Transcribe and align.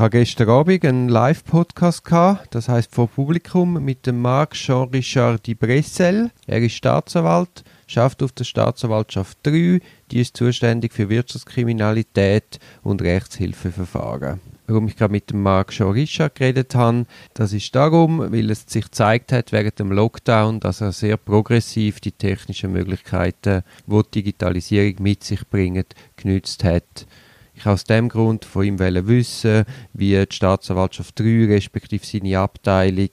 habe 0.00 0.18
gestern 0.18 0.48
Abend 0.48 0.82
einen 0.86 1.10
Live-Podcast 1.10 2.04
das 2.52 2.70
heißt 2.70 2.94
vor 2.94 3.06
Publikum, 3.06 3.84
mit 3.84 4.06
dem 4.06 4.22
Marc 4.22 4.54
Jean-Richard 4.54 5.42
Bressel. 5.58 6.30
Er 6.46 6.62
ist 6.62 6.72
Staatsanwalt, 6.72 7.64
schafft 7.86 8.22
auf 8.22 8.32
der 8.32 8.44
Staatsanwaltschaft 8.44 9.36
3, 9.42 9.80
die 10.10 10.20
ist 10.20 10.38
zuständig 10.38 10.94
für 10.94 11.10
Wirtschaftskriminalität 11.10 12.60
und 12.82 13.02
Rechtshilfeverfahren. 13.02 14.40
Warum 14.66 14.88
ich 14.88 14.96
gerade 14.96 15.12
mit 15.12 15.28
dem 15.28 15.42
Marc 15.42 15.72
Jean-Richard 15.72 16.34
geredet 16.34 16.74
habe, 16.74 17.04
das 17.34 17.52
ist 17.52 17.74
darum, 17.74 18.20
weil 18.32 18.50
es 18.50 18.64
sich 18.66 18.86
gezeigt 18.86 19.32
hat 19.32 19.52
während 19.52 19.78
dem 19.78 19.92
Lockdown, 19.92 20.60
dass 20.60 20.80
er 20.80 20.92
sehr 20.92 21.18
progressiv 21.18 22.00
die 22.00 22.12
technischen 22.12 22.72
Möglichkeiten, 22.72 23.64
die 23.86 24.02
die 24.02 24.22
Digitalisierung 24.22 24.94
mit 25.02 25.24
sich 25.24 25.46
bringt, 25.46 25.94
genützt 26.16 26.64
hat 26.64 27.06
ich 27.60 27.66
aus 27.66 27.84
dem 27.84 28.08
Grund 28.08 28.44
von 28.44 28.64
ihm 28.64 28.78
wissen, 28.78 29.64
wie 29.92 30.16
die 30.16 30.34
Staatsanwaltschaft 30.34 31.18
3 31.18 31.46
respektive 31.46 32.04
seine 32.04 32.38
Abteilung 32.38 33.10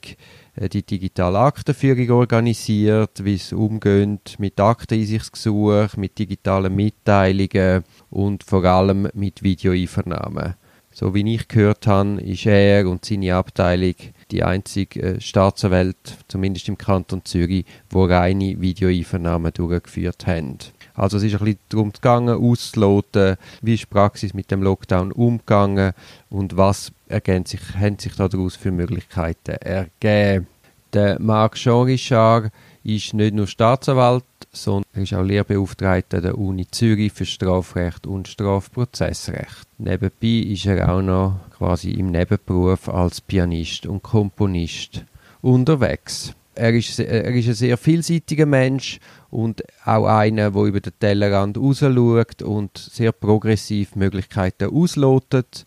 äh, 0.56 0.68
die 0.68 0.82
digitale 0.82 1.38
Aktenführung 1.38 2.10
organisiert, 2.10 3.24
wie 3.24 3.34
es 3.34 3.52
umgeht 3.52 4.36
mit 4.38 4.58
Akteneinsichtsgesuch, 4.58 5.96
mit 5.96 6.18
digitalen 6.18 6.74
Mitteilungen 6.74 7.84
und 8.10 8.42
vor 8.42 8.64
allem 8.64 9.08
mit 9.14 9.42
Videoeinvernahmen. 9.42 10.54
So 10.90 11.14
wie 11.14 11.34
ich 11.34 11.46
gehört 11.46 11.86
habe, 11.86 12.20
ist 12.22 12.46
er 12.46 12.88
und 12.88 13.04
seine 13.04 13.34
Abteilung 13.34 13.94
die 14.30 14.42
einzige 14.42 15.02
äh, 15.02 15.20
Staatsanwalt, 15.20 16.16
zumindest 16.26 16.68
im 16.68 16.78
Kanton 16.78 17.24
Zürich, 17.24 17.66
wo 17.90 18.04
reine 18.04 18.60
Videoeinvernahmen 18.60 19.52
durchgeführt 19.52 20.26
haben. 20.26 20.58
Also 20.98 21.16
es 21.16 21.22
ist 21.22 21.34
ein 21.34 21.44
bisschen 21.44 21.58
darum 21.68 21.92
gegangen, 21.92 22.42
auszuloten, 22.42 23.36
wie 23.62 23.74
ist 23.74 23.84
die 23.84 23.86
Praxis 23.86 24.34
mit 24.34 24.50
dem 24.50 24.62
Lockdown 24.62 25.12
umgegangen 25.12 25.92
und 26.28 26.56
was 26.56 26.92
ergeben 27.08 27.46
sich, 27.46 27.60
haben 27.78 27.98
sich 27.98 28.14
daraus 28.16 28.56
für 28.56 28.72
Möglichkeiten 28.72 29.52
ergeben. 29.52 30.48
Der 30.92 31.20
Marc 31.20 31.54
Jean-Richard 31.54 32.50
ist 32.82 33.14
nicht 33.14 33.34
nur 33.34 33.46
Staatsanwalt, 33.46 34.24
sondern 34.50 34.84
er 34.94 35.02
ist 35.02 35.14
auch 35.14 35.22
Lehrbeauftragter 35.22 36.20
der 36.20 36.38
Uni 36.38 36.66
Zürich 36.70 37.12
für 37.12 37.26
Strafrecht 37.26 38.06
und 38.06 38.28
Strafprozessrecht. 38.28 39.66
Nebenbei 39.78 40.50
ist 40.50 40.66
er 40.66 40.92
auch 40.92 41.02
noch 41.02 41.40
quasi 41.56 41.90
im 41.90 42.10
Nebenberuf 42.10 42.88
als 42.88 43.20
Pianist 43.20 43.86
und 43.86 44.02
Komponist 44.02 45.04
unterwegs. 45.42 46.34
Er 46.54 46.72
ist, 46.74 46.98
er 46.98 47.32
ist 47.34 47.48
ein 47.48 47.54
sehr 47.54 47.76
vielseitiger 47.76 48.46
Mensch 48.46 48.98
und 49.30 49.62
auch 49.84 50.06
einer, 50.06 50.50
der 50.50 50.62
über 50.62 50.80
den 50.80 50.92
Tellerrand 50.98 51.58
rausschaut 51.58 52.42
und 52.42 52.78
sehr 52.78 53.12
progressiv 53.12 53.94
Möglichkeiten 53.94 54.74
auslotet. 54.74 55.66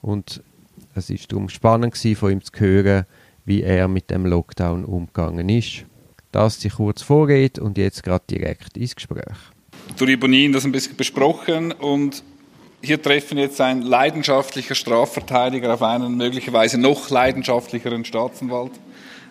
Und 0.00 0.42
es 0.94 1.10
ist 1.10 1.30
darum 1.30 1.48
spannend 1.48 1.94
gewesen, 1.94 2.16
von 2.16 2.32
ihm 2.32 2.42
zu 2.42 2.52
hören, 2.56 3.04
wie 3.44 3.62
er 3.62 3.88
mit 3.88 4.10
dem 4.10 4.26
Lockdown 4.26 4.84
umgegangen 4.84 5.48
ist. 5.48 5.84
Das 6.30 6.60
sich 6.60 6.74
kurz 6.74 7.02
vorgeht 7.02 7.58
und 7.58 7.76
jetzt 7.76 8.02
gerade 8.02 8.24
direkt 8.30 8.76
ins 8.76 8.94
Gespräch. 8.94 9.36
Durch 9.98 10.18
Bonin 10.18 10.52
das 10.52 10.64
ein 10.64 10.72
bisschen 10.72 10.96
besprochen 10.96 11.72
und 11.72 12.22
hier 12.80 13.00
treffen 13.00 13.36
jetzt 13.38 13.60
ein 13.60 13.82
leidenschaftlicher 13.82 14.74
Strafverteidiger 14.74 15.74
auf 15.74 15.82
einen 15.82 16.16
möglicherweise 16.16 16.78
noch 16.78 17.10
leidenschaftlicheren 17.10 18.04
Staatsanwalt 18.04 18.72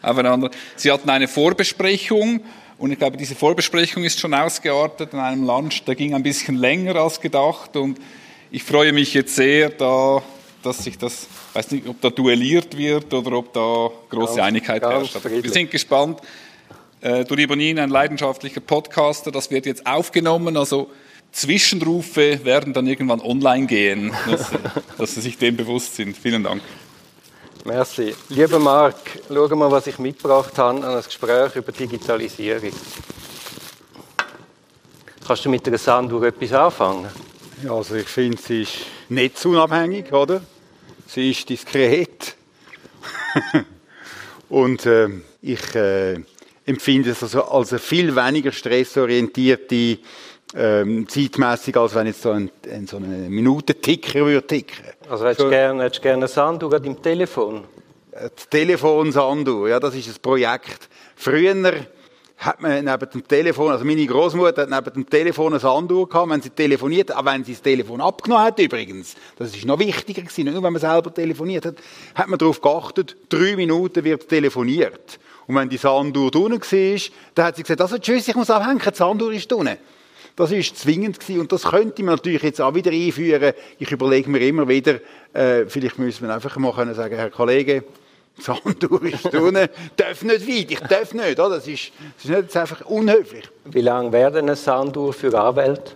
aufeinander. 0.01 0.51
Sie 0.75 0.91
hatten 0.91 1.09
eine 1.09 1.27
Vorbesprechung 1.27 2.41
und 2.81 2.91
ich 2.91 2.97
glaube, 2.97 3.15
diese 3.15 3.35
Vorbesprechung 3.35 4.03
ist 4.03 4.19
schon 4.19 4.33
ausgeartet 4.33 5.13
in 5.13 5.19
einem 5.19 5.45
Lunch, 5.45 5.83
der 5.85 5.93
ging 5.93 6.15
ein 6.15 6.23
bisschen 6.23 6.55
länger 6.55 6.95
als 6.95 7.21
gedacht 7.21 7.75
und 7.75 7.99
ich 8.49 8.63
freue 8.63 8.91
mich 8.91 9.13
jetzt 9.13 9.35
sehr, 9.35 9.69
da, 9.69 10.23
dass 10.63 10.83
sich 10.83 10.97
das, 10.97 11.27
ich 11.49 11.55
weiß 11.55 11.71
nicht, 11.71 11.87
ob 11.87 12.01
da 12.01 12.09
duelliert 12.09 12.75
wird 12.75 13.13
oder 13.13 13.33
ob 13.37 13.53
da 13.53 13.89
große 14.09 14.37
ganz, 14.37 14.47
Einigkeit 14.47 14.81
ganz 14.81 15.13
herrscht. 15.13 15.43
Wir 15.43 15.51
sind 15.51 15.69
gespannt. 15.69 16.21
Äh, 17.01 17.23
Duri 17.25 17.45
Bonin, 17.45 17.77
ein 17.77 17.91
leidenschaftlicher 17.91 18.61
Podcaster, 18.61 19.31
das 19.31 19.51
wird 19.51 19.67
jetzt 19.67 19.85
aufgenommen, 19.85 20.57
also 20.57 20.89
Zwischenrufe 21.31 22.43
werden 22.43 22.73
dann 22.73 22.87
irgendwann 22.87 23.21
online 23.21 23.67
gehen, 23.67 24.11
dass, 24.27 24.51
dass 24.97 25.15
Sie 25.15 25.21
sich 25.21 25.37
dem 25.37 25.55
bewusst 25.55 25.95
sind. 25.95 26.17
Vielen 26.17 26.43
Dank. 26.43 26.61
Merci. 27.63 28.15
Lieber 28.29 28.57
Marc, 28.57 28.95
schau 29.27 29.55
mal, 29.55 29.69
was 29.69 29.85
ich 29.85 29.99
mitgebracht 29.99 30.57
habe 30.57 30.83
an 30.83 30.95
ein 30.95 31.03
Gespräch 31.03 31.55
über 31.55 31.71
Digitalisierung. 31.71 32.71
Kannst 35.27 35.45
du 35.45 35.49
mit 35.49 35.67
der 35.67 35.77
Sanduhr 35.77 36.23
etwas 36.23 36.53
anfangen? 36.53 37.07
Ja, 37.63 37.73
also 37.73 37.95
ich 37.95 38.07
finde, 38.07 38.41
sie 38.41 38.63
ist 38.63 38.77
netzunabhängig, 39.09 40.11
oder? 40.11 40.41
Sie 41.05 41.29
ist 41.29 41.47
diskret. 41.47 42.35
Und 44.49 44.87
äh, 44.87 45.09
ich 45.43 45.75
äh, 45.75 46.19
empfinde 46.65 47.11
es 47.11 47.21
also 47.21 47.43
als 47.43 47.73
eine 47.73 47.79
viel 47.79 48.15
weniger 48.15 48.51
stressorientierte 48.51 49.99
ähm, 50.55 51.07
zeitmäßig, 51.07 51.77
als 51.77 51.95
wenn 51.95 52.07
jetzt 52.07 52.21
so 52.21 52.31
ein, 52.31 52.51
ein 52.71 52.87
so 52.87 52.97
eine 52.97 53.07
Minutenticker 53.07 54.25
würde 54.25 54.45
ticken. 54.45 54.85
Also 55.09 55.25
hättest 55.25 55.41
du 55.41 55.49
gerne, 55.49 55.83
hättest 55.83 56.01
gerne 56.01 56.17
eine 56.17 56.27
Sanduhr 56.27 56.73
an 56.73 56.83
deinem 56.83 57.01
Telefon? 57.01 57.63
Das 58.11 58.49
Telefon 58.49 59.11
Sanduhr, 59.11 59.69
ja, 59.69 59.79
das 59.79 59.95
ist 59.95 60.09
ein 60.09 60.21
Projekt. 60.21 60.89
Früher 61.15 61.85
hat 62.37 62.59
man 62.59 62.83
neben 62.83 63.09
dem 63.09 63.27
Telefon, 63.27 63.71
also 63.71 63.85
meine 63.85 64.05
Großmutter 64.05 64.63
hat 64.63 64.69
neben 64.69 64.93
dem 64.93 65.09
Telefon 65.09 65.53
eine 65.53 65.59
Sanduhr 65.59 66.09
gehabt, 66.09 66.29
wenn 66.29 66.41
sie 66.41 66.49
telefoniert, 66.49 67.15
auch 67.15 67.23
wenn 67.23 67.43
sie 67.43 67.53
das 67.53 67.61
Telefon 67.61 68.01
abgenommen 68.01 68.43
hat 68.43 68.59
übrigens. 68.59 69.15
Das 69.37 69.55
ist 69.55 69.63
noch 69.63 69.79
wichtiger 69.79 70.23
gewesen, 70.23 70.45
nicht 70.45 70.53
nur 70.53 70.63
wenn 70.63 70.73
man 70.73 70.81
selber 70.81 71.13
telefoniert 71.13 71.67
hat, 71.67 71.75
hat 72.15 72.27
man 72.27 72.39
darauf 72.39 72.59
geachtet, 72.59 73.15
drei 73.29 73.55
Minuten 73.55 74.03
wird 74.03 74.27
telefoniert. 74.27 75.19
Und 75.45 75.55
wenn 75.55 75.69
die 75.69 75.77
Sanduhr 75.77 76.35
unten 76.35 76.61
war, 76.61 77.01
dann 77.35 77.45
hat 77.45 77.55
sie 77.55 77.61
gesagt, 77.61 77.81
also 77.81 77.97
tschüss, 77.99 78.27
ich 78.27 78.35
muss 78.35 78.49
abhängen, 78.49 78.81
die 78.83 78.95
Sanduhr 78.95 79.31
ist 79.31 79.53
unten. 79.53 79.77
Das 80.35 80.51
ist 80.51 80.77
zwingend 80.77 81.19
gewesen 81.19 81.41
und 81.41 81.51
das 81.51 81.63
könnte 81.63 82.03
man 82.03 82.15
natürlich 82.15 82.41
jetzt 82.41 82.61
auch 82.61 82.73
wieder 82.73 82.91
einführen. 82.91 83.53
Ich 83.79 83.91
überlege 83.91 84.29
mir 84.29 84.39
immer 84.39 84.67
wieder, 84.67 84.99
äh, 85.33 85.65
vielleicht 85.67 85.99
müssen 85.99 86.27
wir 86.27 86.33
einfach 86.33 86.55
mal 86.57 86.73
können 86.73 86.93
sagen, 86.93 87.15
Herr 87.15 87.29
Kollege, 87.29 87.83
Sanduhr 88.39 89.03
ist 89.03 89.25
unten, 89.33 89.67
darf 89.97 90.23
nicht 90.23 90.47
weit, 90.47 90.71
ich 90.71 90.79
darf 90.79 91.13
nicht, 91.13 91.39
oder? 91.39 91.55
Das 91.55 91.67
ist, 91.67 91.91
das 92.15 92.25
ist 92.25 92.29
nicht 92.29 92.41
jetzt 92.41 92.57
einfach 92.57 92.85
unhöflich. 92.85 93.49
Wie 93.65 93.81
lange 93.81 94.11
wäre 94.11 94.39
eine 94.39 94.55
Sanduhr 94.55 95.13
für 95.13 95.37
Anwälte? 95.37 95.95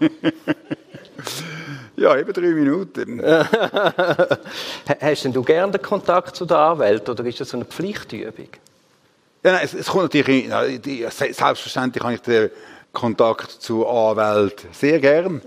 ja, 1.96 2.16
eben 2.16 2.32
drei 2.32 2.48
Minuten. 2.48 3.22
Hast 5.00 5.24
denn 5.24 5.32
du 5.32 5.42
gerne 5.42 5.72
den 5.72 5.82
Kontakt 5.82 6.36
zu 6.36 6.44
der 6.44 6.58
Anwalt 6.58 7.08
oder 7.08 7.24
ist 7.24 7.40
das 7.40 7.48
so 7.50 7.56
eine 7.56 7.64
Pflichtübung? 7.64 8.48
Ja, 9.44 9.52
nein, 9.52 9.62
es, 9.64 9.74
es 9.74 9.86
kommt 9.86 10.04
natürlich, 10.04 10.48
selbstverständlich 11.10 12.02
habe 12.02 12.14
ich 12.14 12.20
den 12.20 12.50
Kontakt 12.92 13.50
zu 13.50 13.86
Anwälten 13.86 14.68
sehr 14.72 15.00
gern. 15.00 15.40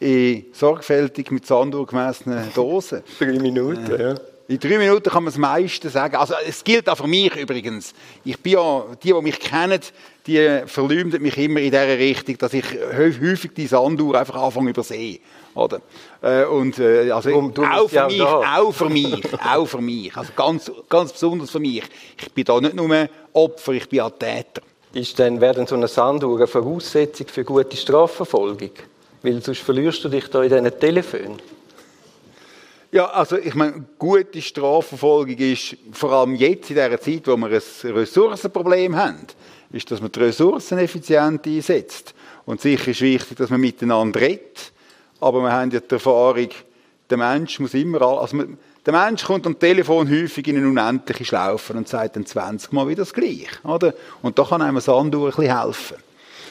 In 0.00 0.46
sorgfältig 0.52 1.30
mit 1.30 1.46
Sanduhr 1.46 1.86
gemessenen 1.86 2.52
Dosen. 2.54 3.02
Drei 3.18 3.38
Minuten, 3.38 4.00
ja. 4.00 4.14
In 4.48 4.58
drei 4.58 4.76
Minuten 4.76 5.08
kann 5.08 5.22
man 5.22 5.32
das 5.32 5.38
meiste 5.38 5.88
sagen. 5.88 6.16
Also, 6.16 6.34
es 6.46 6.62
gilt 6.64 6.88
auch 6.88 6.96
für 6.96 7.06
mich 7.06 7.34
übrigens. 7.36 7.94
Ich 8.24 8.38
bin 8.40 8.54
ja, 8.54 8.84
die, 9.02 9.12
die 9.12 9.22
mich 9.22 9.38
kennen, 9.38 9.80
die 10.26 10.62
verleumden 10.66 11.22
mich 11.22 11.38
immer 11.38 11.60
in 11.60 11.70
der 11.70 11.96
Richtung, 11.96 12.36
dass 12.38 12.52
ich 12.52 12.64
häufig 12.94 13.52
die 13.56 13.66
Sanduhr 13.66 14.18
einfach 14.18 14.34
anfange 14.34 14.70
übersehen. 14.70 15.20
Oder? 15.54 15.80
Äh, 16.22 16.44
und, 16.44 16.78
äh, 16.78 17.10
also, 17.10 17.50
du 17.50 17.64
auch, 17.64 17.88
für 17.88 18.06
mich, 18.06 18.22
auch 18.22 18.72
für 18.72 18.88
mich, 18.88 19.22
auch 19.34 19.66
für 19.66 19.80
mich. 19.80 20.16
Also 20.16 20.32
ganz, 20.34 20.70
ganz 20.88 21.12
besonders 21.12 21.50
für 21.50 21.60
mich. 21.60 21.82
Ich 22.20 22.32
bin 22.32 22.44
da 22.44 22.60
nicht 22.60 22.74
nur 22.74 23.08
Opfer, 23.32 23.72
ich 23.72 23.88
bin 23.88 24.00
auch 24.00 24.10
Täter. 24.10 24.62
Ist 24.94 25.18
denn, 25.18 25.40
wäre 25.40 25.54
denn 25.54 25.66
so 25.66 25.74
eine 25.74 25.88
Sanduhr 25.88 26.36
eine 26.36 26.46
Voraussetzung 26.46 27.26
für 27.28 27.44
gute 27.44 27.76
Strafverfolgung? 27.76 28.70
Weil 29.22 29.42
sonst 29.42 29.60
verlierst 29.60 30.04
du 30.04 30.08
dich 30.08 30.28
da 30.28 30.42
in 30.42 30.50
diesen 30.50 30.78
Telefonen. 30.78 31.40
Ja, 32.90 33.06
also 33.06 33.38
ich 33.38 33.54
meine, 33.54 33.86
gute 33.98 34.42
Strafverfolgung 34.42 35.38
ist 35.38 35.76
vor 35.92 36.12
allem 36.12 36.34
jetzt 36.34 36.68
in 36.68 36.76
dieser 36.76 37.00
Zeit, 37.00 37.26
wo 37.26 37.36
wir 37.38 37.48
ein 37.48 37.92
Ressourcenproblem 37.92 38.94
haben, 38.94 39.26
ist, 39.72 39.90
dass 39.90 40.02
man 40.02 40.12
die 40.12 40.20
Ressourcen 40.20 40.76
effizient 40.78 41.46
einsetzt. 41.46 42.14
Und 42.44 42.60
sicher 42.60 42.90
ist 42.90 43.00
wichtig, 43.00 43.38
dass 43.38 43.48
man 43.48 43.62
miteinander 43.62 44.20
redet, 44.20 44.72
aber 45.22 45.40
wir 45.40 45.52
haben 45.52 45.70
ja 45.70 45.80
die 45.80 45.94
Erfahrung, 45.94 46.48
der 47.08 47.16
Mensch 47.16 47.60
muss 47.60 47.74
immer, 47.74 48.02
also 48.02 48.42
der 48.84 48.92
Mensch 48.92 49.24
kommt 49.24 49.46
am 49.46 49.56
Telefon 49.56 50.10
häufig 50.10 50.48
in 50.48 50.56
eine 50.56 50.68
unendliche 50.68 51.24
Schlaufe 51.24 51.72
und 51.74 51.86
sagt 51.86 52.16
dann 52.16 52.26
20 52.26 52.72
Mal 52.72 52.88
wieder 52.88 53.02
das 53.02 53.14
Gleiche, 53.14 53.46
oder? 53.62 53.94
Und 54.20 54.38
da 54.38 54.42
kann 54.44 54.62
einem 54.62 54.80
Sanduhr 54.80 55.28
ein 55.28 55.36
bisschen 55.36 55.62
helfen. 55.62 55.96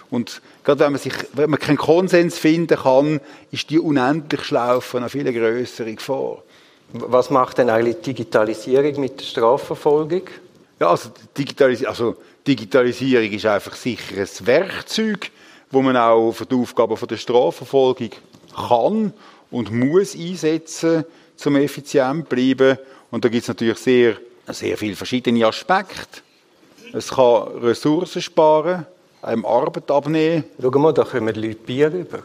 Und 0.09 0.41
gerade 0.63 0.79
wenn 0.81 0.93
man, 0.93 1.01
sich, 1.01 1.13
wenn 1.33 1.49
man 1.49 1.59
keinen 1.59 1.77
Konsens 1.77 2.37
finden 2.37 2.77
kann, 2.77 3.19
ist 3.51 3.69
die 3.69 3.79
unendlich 3.79 4.43
Schlaufe 4.43 4.97
eine 4.97 5.09
viel 5.09 5.31
größere 5.31 5.93
Gefahr. 5.93 6.37
Was 6.93 7.29
macht 7.29 7.57
denn 7.57 7.69
eigentlich 7.69 8.01
Digitalisierung 8.01 9.01
mit 9.01 9.19
der 9.19 9.25
Strafverfolgung? 9.25 10.23
Ja, 10.79 10.89
also, 10.89 11.09
Digitalis 11.37 11.83
also 11.83 12.15
Digitalisierung 12.47 13.31
ist 13.31 13.45
einfach 13.45 13.75
sicher 13.75 14.15
ein 14.17 14.47
Werkzeug, 14.47 15.29
wo 15.69 15.81
man 15.81 15.97
auch 15.97 16.31
für 16.31 16.45
die 16.45 16.55
Aufgaben 16.55 16.95
der 17.09 17.17
Strafverfolgung 17.17 18.11
kann 18.55 19.13
und 19.49 19.71
muss 19.71 20.15
einsetzen, 20.15 21.05
zum 21.35 21.55
effizient 21.55 22.29
zu 22.29 22.35
bleiben. 22.35 22.77
Und 23.09 23.25
da 23.25 23.29
gibt 23.29 23.43
es 23.43 23.47
natürlich 23.47 23.77
sehr, 23.77 24.15
sehr 24.47 24.77
viele 24.77 24.95
verschiedene 24.95 25.45
Aspekte. 25.45 26.21
Es 26.93 27.09
kann 27.09 27.47
Ressourcen 27.61 28.21
sparen, 28.21 28.85
einem 29.21 29.45
Arbeit 29.45 29.89
abnehmen. 29.89 30.43
Schau 30.61 30.69
mal, 30.71 30.93
da 30.93 31.03
kommen 31.03 31.33
Leute 31.35 31.55
Bier 31.55 31.91
rüber. 31.91 32.19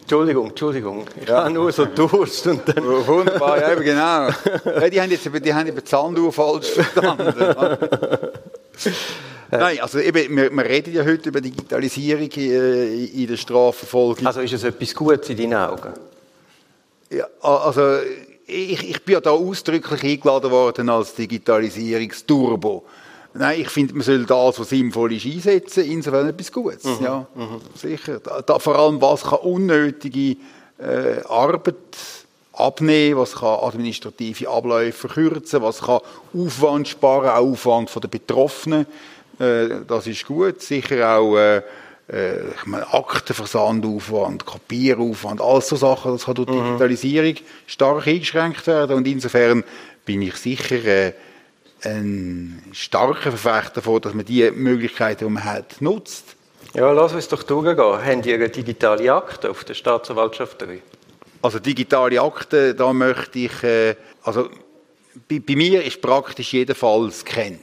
Entschuldigung, 0.00 0.48
Entschuldigung. 0.48 1.04
Ich 1.20 1.28
Ja. 1.28 1.44
habe 1.44 1.50
nur 1.50 1.70
so 1.70 1.84
Durst 1.84 2.46
und 2.46 2.62
dann... 2.66 2.82
Wunderbar, 3.06 3.60
ja, 3.60 3.74
genau. 3.74 4.28
Die 4.90 5.00
haben 5.00 5.10
jetzt 5.10 5.28
die 5.44 5.54
haben 5.54 5.66
eben 5.66 5.80
die 5.84 5.86
Sanduhr 5.88 6.32
falsch 6.32 6.70
verstanden. 6.70 7.34
Nein, 9.50 9.80
also 9.80 9.98
eben, 9.98 10.36
wir, 10.36 10.50
wir 10.50 10.64
reden 10.64 10.92
ja 10.92 11.04
heute 11.04 11.30
über 11.30 11.40
Digitalisierung 11.40 12.30
äh, 12.36 13.04
in 13.04 13.26
der 13.26 13.36
Strafverfolgung. 13.36 14.26
Also 14.26 14.40
ist 14.40 14.52
es 14.52 14.64
etwas 14.64 14.94
Gutes 14.94 15.30
in 15.30 15.36
deinen 15.38 15.54
Augen? 15.54 15.94
Ja, 17.10 17.26
also 17.40 17.98
ich, 18.46 18.90
ich 18.90 19.04
bin 19.04 19.14
ja 19.14 19.20
da 19.20 19.30
ausdrücklich 19.30 20.02
eingeladen 20.02 20.50
worden 20.50 20.88
als 20.90 21.14
Digitalisierungsturbo. 21.14 22.84
Nein, 23.34 23.60
ich 23.60 23.68
finde, 23.68 23.94
man 23.94 24.02
soll 24.02 24.24
das, 24.24 24.58
was 24.58 24.68
sinnvoll 24.68 25.12
ist, 25.12 25.26
einsetzen. 25.26 25.84
Insofern 25.84 26.28
etwas 26.28 26.50
Gutes. 26.50 26.84
Ja, 27.00 27.26
sicher. 27.74 28.20
Da, 28.20 28.42
da, 28.42 28.58
vor 28.58 28.76
allem, 28.78 29.00
was 29.00 29.22
kann 29.22 29.38
unnötige 29.40 30.36
äh, 30.78 31.22
Arbeit 31.28 31.76
abnehmen, 32.58 33.18
was 33.18 33.36
kann 33.36 33.60
administrative 33.60 34.48
Abläufe 34.48 35.08
verkürzen, 35.08 35.62
was 35.62 35.82
kann 35.82 36.00
Aufwand 36.34 36.88
sparen, 36.88 37.28
auch 37.28 37.52
Aufwand 37.52 37.90
von 37.90 38.02
den 38.02 38.10
Betroffenen. 38.10 38.86
Äh, 39.38 39.84
das 39.86 40.06
ist 40.06 40.26
gut. 40.26 40.60
Sicher 40.60 41.16
auch 41.16 41.36
äh, 41.36 41.62
äh, 42.10 42.48
ich 42.50 42.66
meine, 42.66 42.92
Aktenversandaufwand, 42.92 44.46
Kopieraufwand, 44.46 45.40
all 45.40 45.60
so 45.60 45.76
Sachen, 45.76 46.12
das 46.12 46.24
kann 46.24 46.34
durch 46.34 46.48
Digitalisierung 46.48 47.34
stark 47.66 48.06
eingeschränkt 48.06 48.66
werden. 48.66 48.96
Und 48.96 49.06
insofern 49.06 49.64
bin 50.04 50.22
ich 50.22 50.36
sicher 50.36 50.84
äh, 50.84 51.12
ein 51.84 52.62
starker 52.72 53.32
Verfechter 53.32 53.76
davon, 53.76 54.00
dass 54.00 54.14
man 54.14 54.24
die 54.24 54.50
Möglichkeiten, 54.50 55.26
die 55.26 55.30
man 55.30 55.44
hat, 55.44 55.80
nutzt. 55.80 56.36
Ja, 56.74 56.90
lass 56.92 57.12
uns 57.12 57.28
doch 57.28 57.42
durchgehen. 57.42 57.78
Haben 57.78 58.22
die 58.22 58.34
eine 58.34 58.48
digitale 58.48 59.12
Akte 59.12 59.50
auf 59.50 59.64
der 59.64 59.74
Staatsanwaltschaft 59.74 60.60
3? 60.62 60.80
Also 61.42 61.58
digitale 61.58 62.20
Akten, 62.20 62.76
da 62.76 62.92
möchte 62.92 63.38
ich, 63.38 63.62
äh, 63.62 63.94
also 64.22 64.48
bei, 65.28 65.40
bei 65.40 65.56
mir 65.56 65.84
ist 65.84 66.00
praktisch 66.00 66.52
jeder 66.52 66.74
Fall 66.74 67.10
scannt. 67.12 67.60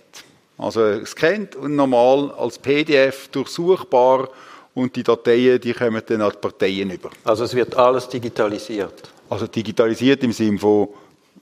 Also 0.58 1.04
scannt 1.06 1.56
und 1.56 1.76
normal 1.76 2.32
als 2.38 2.58
PDF 2.58 3.28
durchsuchbar 3.30 4.30
und 4.74 4.96
die 4.96 5.04
Dateien, 5.04 5.60
die 5.60 5.74
kommen 5.74 6.02
dann 6.06 6.22
an 6.22 6.32
die 6.32 6.38
Parteien 6.38 6.92
über. 6.92 7.10
Also 7.24 7.44
es 7.44 7.54
wird 7.54 7.76
alles 7.76 8.08
digitalisiert. 8.08 9.12
Also 9.30 9.48
digitalisiert 9.48 10.24
im 10.24 10.32
Sinne 10.32 10.58
von 10.60 10.90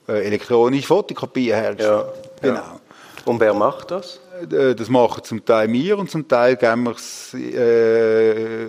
äh, 0.08 0.26
elektronische 0.26 0.86
Fotokopien 0.86 1.56
herstellen. 1.56 1.90
Ja, 1.90 2.12
Genau. 2.40 2.80
Und 3.24 3.40
wer 3.40 3.54
macht 3.54 3.90
das? 3.90 4.20
Äh, 4.50 4.74
Das 4.74 4.88
machen 4.88 5.22
zum 5.24 5.44
Teil 5.44 5.72
wir 5.72 5.98
und 5.98 6.10
zum 6.10 6.26
Teil 6.28 6.60
wir's, 6.60 7.34
äh, 7.34 8.66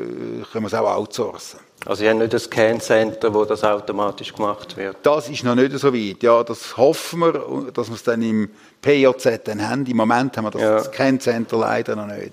können 0.52 0.64
wir 0.64 0.68
es 0.68 0.74
auch 0.74 0.96
outsourcen. 0.96 1.60
Also 1.86 2.00
Sie 2.02 2.10
haben 2.10 2.18
nicht 2.18 2.34
ein 2.34 2.40
Scan-Center, 2.40 3.32
wo 3.34 3.46
das 3.46 3.64
automatisch 3.64 4.34
gemacht 4.34 4.76
wird. 4.76 4.98
Das 5.04 5.30
ist 5.30 5.44
noch 5.44 5.54
nicht 5.54 5.72
so 5.78 5.94
weit. 5.94 6.24
Ja, 6.24 6.44
das 6.44 6.76
hoffen 6.78 7.20
wir, 7.20 7.72
dass 7.72 7.90
wir 7.90 7.96
es 7.96 8.04
dann 8.04 8.24
im 8.24 8.50
PJZ 8.82 9.42
dann 9.46 9.68
haben. 9.70 9.86
Im 9.86 9.98
Moment 9.98 10.36
haben 10.36 10.46
wir 10.46 10.52
das 10.52 10.62
Ja. 10.62 10.80
Scan-Center 10.84 11.58
leider 11.58 11.96
noch 11.96 12.08
nicht. 12.08 12.32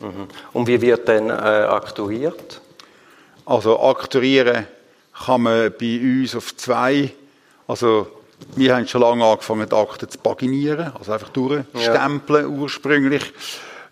Und 0.54 0.66
wie 0.66 0.80
wird 0.80 1.06
dann 1.06 1.28
äh, 1.28 1.32
aktuiert? 1.32 2.60
Also 3.44 3.78
aktuieren 3.80 4.66
kann 5.26 5.42
man 5.42 5.72
bei 5.78 6.00
uns 6.00 6.34
auf 6.34 6.56
zwei. 6.56 7.12
Also 7.66 8.06
wir 8.56 8.74
haben 8.74 8.86
schon 8.88 9.02
lange 9.02 9.24
angefangen, 9.24 9.68
die 9.68 9.74
Akten 9.76 10.08
zu 10.08 10.18
paginieren, 10.18 10.92
also 10.98 11.12
einfach 11.12 11.28
durchstempeln 11.28 12.46
ursprünglich. 12.46 13.32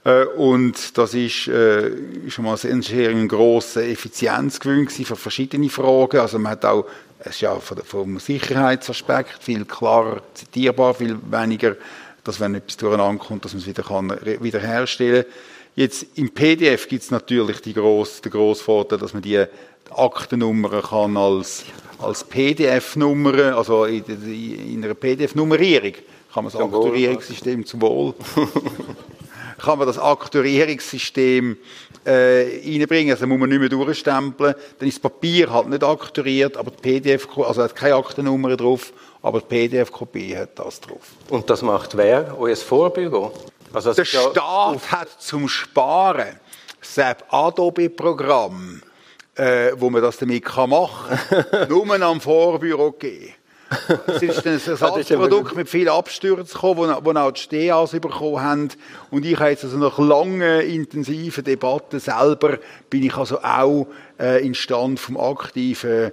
Äh, 0.05 0.25
Und 0.25 0.97
das 0.97 1.15
ist 1.15 1.49
äh, 1.49 1.91
schon 2.29 2.45
mal 2.45 2.59
ein 2.63 3.29
grosser 3.29 3.83
Effizienzgewinn 3.85 4.89
für 4.89 5.17
verschiedene 5.17 5.69
Fragen. 5.69 6.21
Also 6.21 6.39
man 6.39 6.53
hat 6.53 6.65
auch, 6.65 6.87
es 7.19 7.33
ist 7.33 7.41
ja 7.43 7.59
vom 7.59 8.19
Sicherheitsaspekt 8.19 9.43
viel 9.43 9.65
klarer 9.65 10.23
zitierbar, 10.35 10.95
viel 10.95 11.19
weniger, 11.31 11.77
dass 12.25 12.41
wenn 12.41 12.55
etwas 12.55 12.77
durcheinander 12.77 13.23
kommt, 13.23 13.45
dass 13.45 13.53
man 13.53 13.61
es 13.61 13.67
wieder 13.67 13.83
kann 13.83 14.11
wiederherstellen 14.41 15.25
kann. 15.25 15.33
Jetzt 15.77 16.07
im 16.17 16.31
PDF 16.31 16.89
gibt 16.89 17.05
es 17.05 17.11
natürlich 17.11 17.61
die 17.61 17.75
gross, 17.75 18.21
den 18.21 18.33
grossen 18.33 18.65
Vorteil, 18.65 18.99
dass 18.99 19.13
man 19.13 19.23
die 19.23 19.45
Aktennummern 19.91 20.83
kann 20.83 21.17
als, 21.17 21.65
als 22.01 22.25
PDF-Nummer, 22.25 23.57
also 23.57 23.85
in, 23.85 24.05
in 24.05 24.85
einer 24.85 24.95
PDF-Nummerierung, 24.95 25.93
kann 26.33 26.45
man 26.45 26.53
das 26.53 26.61
Aktuierungssystem 26.61 27.65
zum 27.67 27.81
Wohl, 27.83 28.15
kann 29.61 29.79
man 29.79 29.87
das 29.87 29.99
Aktuierungssystem 29.99 31.57
äh, 32.05 32.61
reinbringen. 32.65 33.13
Also 33.13 33.27
muss 33.27 33.39
man 33.39 33.49
nicht 33.49 33.61
mehr 33.61 33.69
durchstempeln. 33.69 34.55
Dann 34.79 34.89
ist 34.89 34.97
das 34.97 35.11
Papier 35.11 35.53
halt 35.53 35.69
nicht 35.69 35.85
aktuiert, 35.85 36.57
aber 36.57 36.71
die 36.71 36.81
PDF, 36.81 37.29
also 37.39 37.63
hat 37.63 37.77
keine 37.77 37.95
Aktennummer 37.95 38.57
drauf, 38.57 38.93
aber 39.23 39.41
die 39.41 39.47
PDF-Kopie 39.47 40.37
hat 40.37 40.59
das 40.59 40.81
drauf. 40.81 41.03
Und 41.29 41.49
das 41.51 41.63
macht 41.63 41.97
wer? 41.97 42.37
Euer 42.39 42.57
Vorbüro? 42.57 43.33
Also 43.73 43.93
Der 43.93 44.05
ja 44.05 44.31
Staat 44.31 44.91
hat 44.91 45.09
zum 45.19 45.49
Sparen 45.49 46.41
das 46.81 47.17
Adobe-Programm, 47.29 48.83
äh, 49.37 49.73
wo 49.77 49.91
man 49.91 50.03
das 50.03 50.17
damit 50.17 50.45
kann 50.45 50.71
machen 50.71 51.19
kann, 51.29 51.69
nur 51.69 52.03
am 52.03 52.21
Vorbüro 52.21 52.93
gegeben. 52.93 53.35
Es 54.07 54.23
ist 54.23 54.47
ein 54.47 54.61
Ersatzprodukt 54.67 55.55
mit 55.55 55.69
vielen 55.69 55.89
Abstürzen 55.89 56.55
gekommen, 56.55 56.95
wo 57.03 57.13
auch 57.13 57.31
die 57.31 57.41
STEAs 57.41 57.93
bekommen 57.93 58.43
haben. 58.43 58.69
Und 59.11 59.25
ich 59.25 59.39
habe 59.39 59.51
jetzt 59.51 59.65
also 59.65 59.77
nach 59.77 59.99
langen, 59.99 60.61
intensiven 60.63 61.45
Debatten 61.45 62.01
selber, 62.01 62.59
bin 62.89 63.05
ich 63.05 63.17
also 63.17 63.39
auch 63.39 63.87
äh, 64.19 64.45
in 64.45 64.55
Stand 64.55 64.99
vom 64.99 65.17
aktiven 65.17 66.11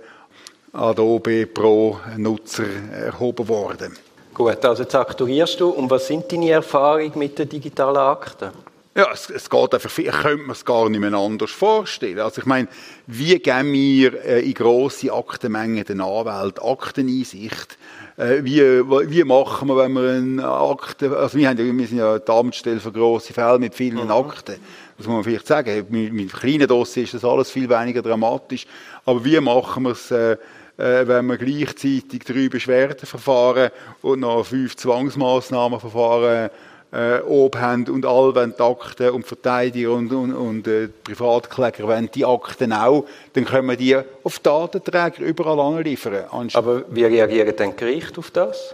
Adobe 0.73 1.47
Pro-Nutzer 1.47 2.65
erhoben 2.93 3.47
worden. 3.47 3.97
gut. 4.33 4.63
Also 4.63 4.83
jetzt 4.83 4.95
aktuierst 4.95 5.59
du. 5.59 5.69
Und 5.69 5.89
was 5.89 6.07
sind 6.07 6.31
deine 6.31 6.51
Erfahrungen 6.51 7.17
mit 7.17 7.39
den 7.39 7.49
digitalen 7.49 7.97
Akten? 7.97 8.51
Ja, 8.97 9.11
es, 9.13 9.29
es 9.29 9.47
geht 9.47 9.73
einfach, 9.75 9.91
viel- 9.91 10.07
ich 10.07 10.11
könnte 10.11 10.43
mir 10.43 10.53
es 10.53 10.65
gar 10.65 10.89
nicht 10.89 10.99
mehr 10.99 11.13
anders 11.13 11.51
vorstellen. 11.51 12.19
Also 12.19 12.41
ich 12.41 12.47
meine, 12.47 12.67
wie 13.05 13.37
geben 13.37 13.71
wir 13.71 14.25
äh, 14.25 14.39
in 14.39 14.55
grosse 14.55 15.13
Aktenmengen 15.13 15.85
den 15.85 16.01
Anwälten 16.01 16.63
Akteneinsicht? 16.63 17.77
Äh, 18.17 18.39
wie, 18.43 18.59
wie 18.59 19.23
machen 19.23 19.67
wir, 19.67 19.77
wenn 19.77 19.93
wir 19.93 20.09
eine 20.09 20.47
Akte, 20.47 21.15
also 21.15 21.37
wir, 21.37 21.47
haben 21.47 21.77
wir 21.77 21.87
sind 21.87 21.99
ja 21.99 22.17
die 22.17 22.31
Amtsstelle 22.31 22.79
für 22.79 22.91
grosse 22.91 23.33
Fälle 23.33 23.59
mit 23.59 23.75
vielen 23.75 24.09
Akten. 24.09 24.55
Das 24.97 25.05
muss 25.05 25.15
man 25.15 25.23
vielleicht 25.23 25.45
sagen. 25.45 25.85
Mit, 25.89 26.11
mit 26.11 26.33
kleinen 26.33 26.67
Dossiers 26.67 27.13
ist 27.13 27.23
das 27.23 27.29
alles 27.29 27.51
viel 27.51 27.69
weniger 27.69 28.01
dramatisch. 28.01 28.65
Aber 29.05 29.23
wie 29.23 29.39
machen 29.39 29.83
wir 29.83 29.91
es, 29.91 30.09
äh, 30.09 30.37
äh, 30.77 31.07
wenn 31.07 31.27
wir 31.27 31.37
gleichzeitig 31.37 32.23
drei 32.25 32.49
Beschwerdeverfahren 32.49 33.69
und 34.01 34.21
noch 34.21 34.43
fünf 34.43 34.75
Zwangsmaßnahmenverfahren 34.75 36.49
äh, 36.97 37.21
oben 37.21 37.61
haben 37.61 37.87
und 37.89 38.05
alle 38.07 38.33
wollen 38.33 38.55
die 38.57 38.63
Akten 38.63 39.09
und 39.11 39.23
die 39.23 39.27
Verteidiger 39.27 39.91
und, 39.91 40.11
und, 40.11 40.33
und 40.33 40.67
äh, 40.67 40.87
die 40.87 41.13
Privatkläger 41.13 41.87
wollen 41.87 42.09
die 42.11 42.25
Akten 42.25 42.73
auch, 42.73 43.05
dann 43.33 43.45
können 43.45 43.67
wir 43.67 43.75
die 43.75 43.97
auf 44.23 44.39
Datenträger 44.39 45.19
überall 45.19 45.59
anliefern. 45.59 46.25
Aber 46.53 46.83
wie 46.89 47.05
reagieren 47.05 47.55
denn 47.55 47.71
die 47.71 47.75
Gerichte 47.75 48.17
auf 48.17 48.31
das? 48.31 48.73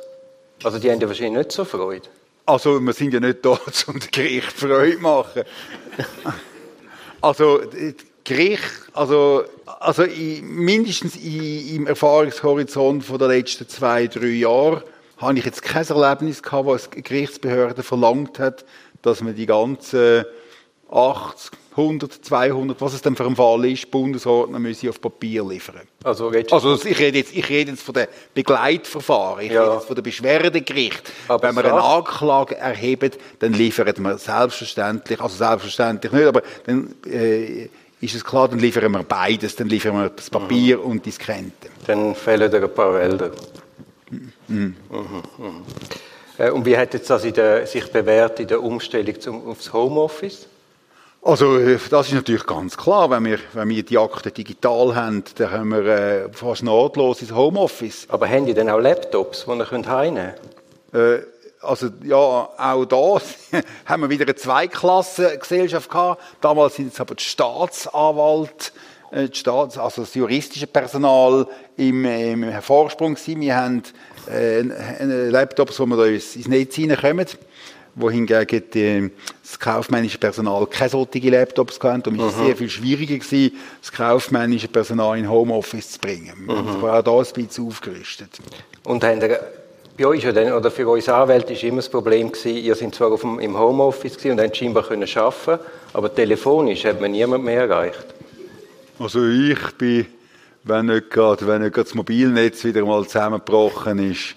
Also 0.64 0.80
die 0.80 0.90
haben 0.90 1.02
ja 1.02 1.08
wahrscheinlich 1.08 1.38
nicht 1.38 1.52
so 1.52 1.66
Freude. 1.66 2.08
Also, 2.46 2.80
wir 2.80 2.94
sind 2.94 3.14
ja 3.14 3.20
nicht 3.20 3.46
da, 3.46 3.52
um 3.88 4.00
dem 4.00 4.12
Gericht 4.12 4.54
Freude 4.54 4.96
zu 4.96 5.02
machen. 5.02 5.44
Also, 7.22 7.62
Gericht, 8.26 8.90
also, 8.92 9.44
also 9.80 10.04
in, 10.04 10.46
mindestens 10.46 11.16
in, 11.16 11.78
im 11.78 11.88
Erfahrungshorizont 11.88 13.02
von 13.06 13.18
der 13.18 13.30
letzten 13.30 13.70
zwei, 13.70 14.08
drei 14.08 14.26
Jahre 14.26 14.84
habe 15.24 15.38
ich 15.40 15.46
jetzt 15.46 15.62
kein 15.64 15.86
Erlebnis 15.88 16.42
gehabt, 16.44 16.66
wo 16.66 16.74
eine 16.74 17.02
Gerichtsbehörde 17.02 17.84
verlangt 17.84 18.40
hat, 18.40 18.66
dass 19.02 19.22
man 19.22 19.36
die 19.36 19.46
ganzen 19.46 20.26
80, 20.92 21.52
100, 21.76 22.14
200, 22.24 22.80
was 22.82 22.94
es 22.94 23.02
denn 23.02 23.16
für 23.16 23.26
ein 23.26 23.36
Fall 23.36 23.66
ist, 23.66 23.90
Bundesordner 23.90 24.60
müsse 24.60 24.90
auf 24.90 25.02
Papier 25.02 25.44
liefern. 25.44 25.82
Also, 26.04 26.32
Also 26.52 26.86
ich 26.86 27.00
rede 27.00 27.18
jetzt, 27.18 27.36
ich 27.36 27.50
rede 27.50 27.72
jetzt 27.72 27.82
von 27.82 27.96
den 27.96 28.06
Begleitverfahren, 28.36 29.44
ich 29.44 29.52
Ja. 29.52 29.64
rede 29.64 29.76
jetzt 29.76 29.88
von 29.88 29.96
den 29.96 30.04
Beschwerdegericht. 30.04 31.12
Aber 31.28 31.48
Wenn 31.48 31.56
wir 31.56 31.66
eine 31.66 31.82
Anklage 31.84 32.58
erheben, 32.58 33.10
dann 33.40 33.54
liefern 33.54 33.92
wir 33.98 34.18
selbstverständlich, 34.20 35.20
also 35.20 35.36
selbstverständlich 35.36 36.12
nicht, 36.14 36.26
aber 36.28 36.44
dann 36.68 36.94
äh, 37.10 37.70
ist 38.02 38.14
es 38.16 38.24
klar, 38.24 38.48
dann 38.50 38.60
liefern 38.60 38.92
wir 38.92 39.02
beides, 39.04 39.56
dann 39.56 39.70
liefern 39.70 39.96
wir 40.00 40.10
das 40.10 40.30
Papier 40.30 40.78
Mhm. 40.78 40.84
und 40.84 41.06
die 41.08 41.12
Skrente. 41.12 41.70
Dann 41.88 42.14
fehlen 42.14 42.52
dir 42.52 42.62
ein 42.64 42.74
paar 42.74 42.94
Wälder. 42.94 43.32
Mhm, 44.48 44.76
Und 46.54 46.66
wie 46.66 46.78
hat 46.78 46.94
jetzt 46.94 47.10
das 47.10 47.24
in 47.24 47.34
der, 47.34 47.66
sich 47.68 47.92
bewährt 47.92 48.40
in 48.40 48.48
der 48.48 48.62
Umstellung 48.62 49.20
zum, 49.20 49.48
aufs 49.48 49.72
Homeoffice? 49.72 50.48
Also, 51.26 51.58
äh, 51.58 51.80
das 51.90 52.08
ist 52.08 52.14
natürlich 52.14 52.46
ganz 52.46 52.76
klar. 52.76 53.10
Wenn 53.10 53.24
wir, 53.24 53.40
wenn 53.54 53.70
wir 53.70 53.84
die 53.84 53.98
Akten 53.98 54.34
digital 54.34 54.94
haben, 54.94 55.24
dann 55.36 55.52
haben 55.52 55.70
wir 55.70 55.86
äh, 55.86 56.30
fast 56.34 56.64
nahtlos 56.64 57.22
ins 57.22 57.34
Homeoffice. 57.34 58.08
Aber 58.10 58.28
haben 58.28 58.46
die 58.46 58.54
dann 58.54 58.70
auch 58.70 58.80
Laptops, 58.80 59.46
die 59.46 59.52
ihr 59.52 59.66
könnt 59.66 59.88
heimnehmen 59.88 60.34
Äh, 60.94 61.20
also, 61.62 61.88
ja, 62.04 62.18
auch 62.18 62.86
da 62.86 63.22
haben 63.86 64.02
wir 64.02 64.10
wieder 64.10 64.26
eine 64.26 64.36
Zweiklassengesellschaft 64.36 65.90
gehabt. 65.90 66.22
Damals 66.42 66.76
sind 66.76 66.92
es 66.92 67.00
aber 67.00 67.16
die 67.16 67.24
Staatsanwalt, 67.24 68.74
äh, 69.12 69.30
die 69.30 69.38
Staats-, 69.38 69.78
also 69.78 70.02
das 70.02 70.14
juristische 70.16 70.68
Personal 70.68 71.48
im, 71.78 72.04
im 72.04 72.62
Vorsprung 72.62 73.16
gewesen. 73.16 73.40
Wir 73.40 73.56
haben 73.56 73.84
äh, 74.32 75.30
Laptops, 75.30 75.80
wo 75.80 75.86
wir 75.86 75.98
da 75.98 76.06
ins, 76.06 76.36
ins 76.36 76.48
Netz 76.48 76.78
reinkommen 76.78 77.28
wohingegen 77.96 78.64
die, 78.74 79.12
das 79.42 79.60
kaufmännische 79.60 80.18
Personal 80.18 80.66
keine 80.68 80.90
solchen 80.90 81.30
Laptops 81.30 81.80
hatten. 81.82 82.10
Und 82.10 82.16
es 82.20 82.38
war 82.38 82.46
sehr 82.46 82.56
viel 82.56 82.70
schwieriger, 82.70 83.18
gewesen, 83.18 83.56
das 83.82 83.92
kaufmännische 83.92 84.68
Personal 84.68 85.18
in 85.18 85.30
Homeoffice 85.30 85.92
zu 85.92 86.00
bringen. 86.00 86.34
Wir 86.48 86.56
aber 86.56 87.00
auch 87.00 87.04
da 87.04 87.12
ein 87.12 87.46
bisschen 87.46 87.68
aufgerüstet. 87.68 88.30
Und 88.84 89.04
haben 89.04 89.22
ihr, 89.22 89.40
bei 89.96 90.08
euch 90.08 90.28
oder 90.28 90.72
für 90.72 90.88
uns 90.88 91.08
Anwälte 91.08 91.54
war 91.54 91.64
immer 91.64 91.78
das 91.78 91.90
Problem, 91.90 92.32
gewesen, 92.32 92.58
ihr 92.58 92.74
seid 92.74 92.96
zwar 92.96 93.12
auf 93.12 93.22
dem, 93.22 93.40
im 93.40 93.58
Homeoffice 93.58 94.26
und 94.26 94.42
habt 94.42 94.58
scheinbar 94.58 94.84
können 94.84 95.08
arbeiten, 95.16 95.64
aber 95.94 96.14
telefonisch 96.14 96.84
hat 96.86 97.00
man 97.00 97.12
niemand 97.12 97.44
mehr 97.44 97.62
erreicht. 97.62 98.06
Also 98.98 99.28
ich 99.28 99.72
bin, 99.78 100.08
wenn 100.64 100.88
nicht 100.88 101.10
gerade, 101.10 101.46
wenn 101.48 101.62
nicht 101.62 101.74
gerade 101.74 101.86
das 101.86 101.96
Mobilnetz 101.96 102.64
wieder 102.64 102.86
mal 102.86 103.06
zusammengebrochen 103.06 104.12
ist, 104.12 104.36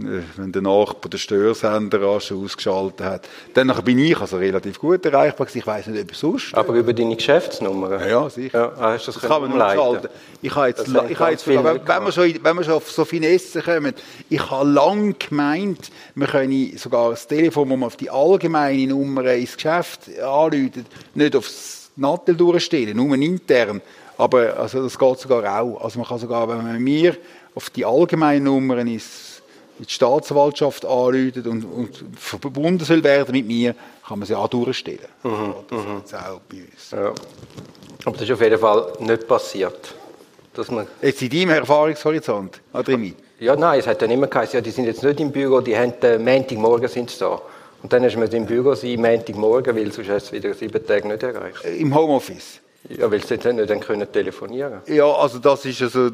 äh, 0.00 0.22
wenn 0.36 0.52
der 0.52 0.62
Nachbar 0.62 1.10
den 1.10 1.18
Störsender 1.18 2.06
ausgeschaltet 2.06 3.00
hat, 3.04 3.28
dann 3.54 3.72
bin 3.84 3.98
ich 3.98 4.18
also 4.18 4.36
relativ 4.36 4.78
gut 4.78 5.04
erreichbar. 5.04 5.46
Ich 5.52 5.66
weiß 5.66 5.88
nicht, 5.88 6.02
ob 6.02 6.14
sonst. 6.14 6.54
Aber 6.54 6.74
über 6.74 6.92
deine 6.92 7.16
Geschäftsnummer? 7.16 8.06
Ja, 8.06 8.30
sicher. 8.30 8.72
Ja, 8.76 8.82
ah, 8.82 8.92
hast 8.92 9.08
du 9.08 9.12
das, 9.12 9.20
Das 9.20 9.30
kann 9.30 9.42
man 9.42 9.52
umschalten. 9.52 10.08
Ich 10.40 10.54
habe 10.54 10.68
jetzt, 10.68 10.88
ich 10.88 11.18
habe 11.18 11.32
jetzt 11.32 11.46
wenn, 11.46 11.64
wenn, 11.64 12.04
wir 12.04 12.12
schon, 12.12 12.34
wenn 12.42 12.56
wir 12.56 12.64
schon 12.64 12.74
auf 12.74 12.90
so 12.90 13.04
Finessen 13.04 13.62
kommen, 13.62 13.94
ich 14.28 14.50
habe 14.50 14.68
lange 14.68 15.14
gemeint, 15.14 15.90
wir 16.14 16.26
können 16.28 16.76
sogar 16.76 17.10
das 17.10 17.26
Telefon, 17.26 17.68
wo 17.68 17.76
man 17.76 17.88
auf 17.88 17.96
die 17.96 18.10
allgemeine 18.10 18.86
Nummer 18.86 19.24
ins 19.32 19.54
Geschäft 19.56 20.08
anruft, 20.20 20.74
nicht 21.14 21.34
aufs 21.34 21.90
Nattel 21.96 22.36
durchstellen, 22.36 22.96
nur 22.96 23.16
intern. 23.16 23.82
Aber 24.18 24.56
also 24.58 24.82
das 24.82 24.98
geht 24.98 25.18
sogar 25.20 25.60
auch. 25.62 25.80
Also 25.82 25.98
man 26.00 26.08
kann 26.08 26.18
sogar, 26.18 26.48
wenn 26.48 26.58
man 26.58 26.78
mir 26.82 27.16
auf 27.54 27.70
die 27.70 27.84
allgemeine 27.86 28.40
Nummer 28.44 28.76
ins 28.78 29.36
in 29.78 29.84
die 29.86 29.92
Staatsanwaltschaft 29.92 30.84
anruft 30.84 31.36
und, 31.46 31.64
und 31.64 32.04
verbunden 32.18 32.84
soll 32.84 33.04
werden 33.04 33.30
mit 33.30 33.46
mir, 33.46 33.76
kann 34.06 34.18
man 34.18 34.26
sie 34.26 34.34
auch 34.34 34.48
durchstellen. 34.48 34.98
Mhm, 35.22 35.54
Das 35.70 35.78
ist 35.78 35.86
jetzt 35.98 36.14
auch 36.16 36.40
bei 36.50 36.56
uns. 36.56 36.90
Ja. 36.90 37.12
Aber 38.04 38.12
das 38.16 38.22
ist 38.22 38.32
auf 38.32 38.40
jeden 38.40 38.58
Fall 38.58 38.92
nicht 38.98 39.28
passiert. 39.28 39.94
Dass 40.52 40.68
man, 40.72 40.88
Jetzt 41.00 41.22
in 41.22 41.30
deinem 41.30 41.50
Erfahrungshorizont, 41.50 42.60
Adremi. 42.72 43.14
ja, 43.38 43.54
nein, 43.54 43.78
es 43.78 43.86
hat 43.86 44.02
dann 44.02 44.10
immer 44.10 44.26
geheißen, 44.26 44.54
ja, 44.56 44.60
die 44.60 44.72
sind 44.72 44.86
jetzt 44.86 45.04
nicht 45.04 45.20
im 45.20 45.30
Büro, 45.30 45.60
die 45.60 45.76
haben 45.78 45.92
äh, 46.02 46.18
Montagmorgen 46.18 46.88
sind 46.88 47.10
sie 47.10 47.20
da. 47.20 47.40
Und 47.80 47.92
dann 47.92 48.02
ist 48.02 48.16
man 48.16 48.28
im 48.32 48.46
Büro 48.46 48.74
sein, 48.74 49.00
Montagmorgen, 49.00 49.76
weil 49.76 49.92
sonst 49.92 50.08
hast 50.10 50.32
du 50.32 50.36
es 50.36 50.42
wieder 50.44 50.54
sieben 50.54 50.84
Tage 50.84 51.06
nicht 51.06 51.22
erreicht. 51.22 51.64
Im 51.64 51.94
Homeoffice. 51.94 52.60
Ja, 52.90 53.10
weil 53.10 53.22
sie 53.22 53.36
dann 53.36 53.56
nicht 53.56 53.68
dann 53.68 53.80
können 53.80 54.10
telefonieren 54.10 54.80
Ja, 54.86 55.04
also 55.12 55.38
das 55.38 55.64
ist 55.66 55.82
also, 55.82 56.08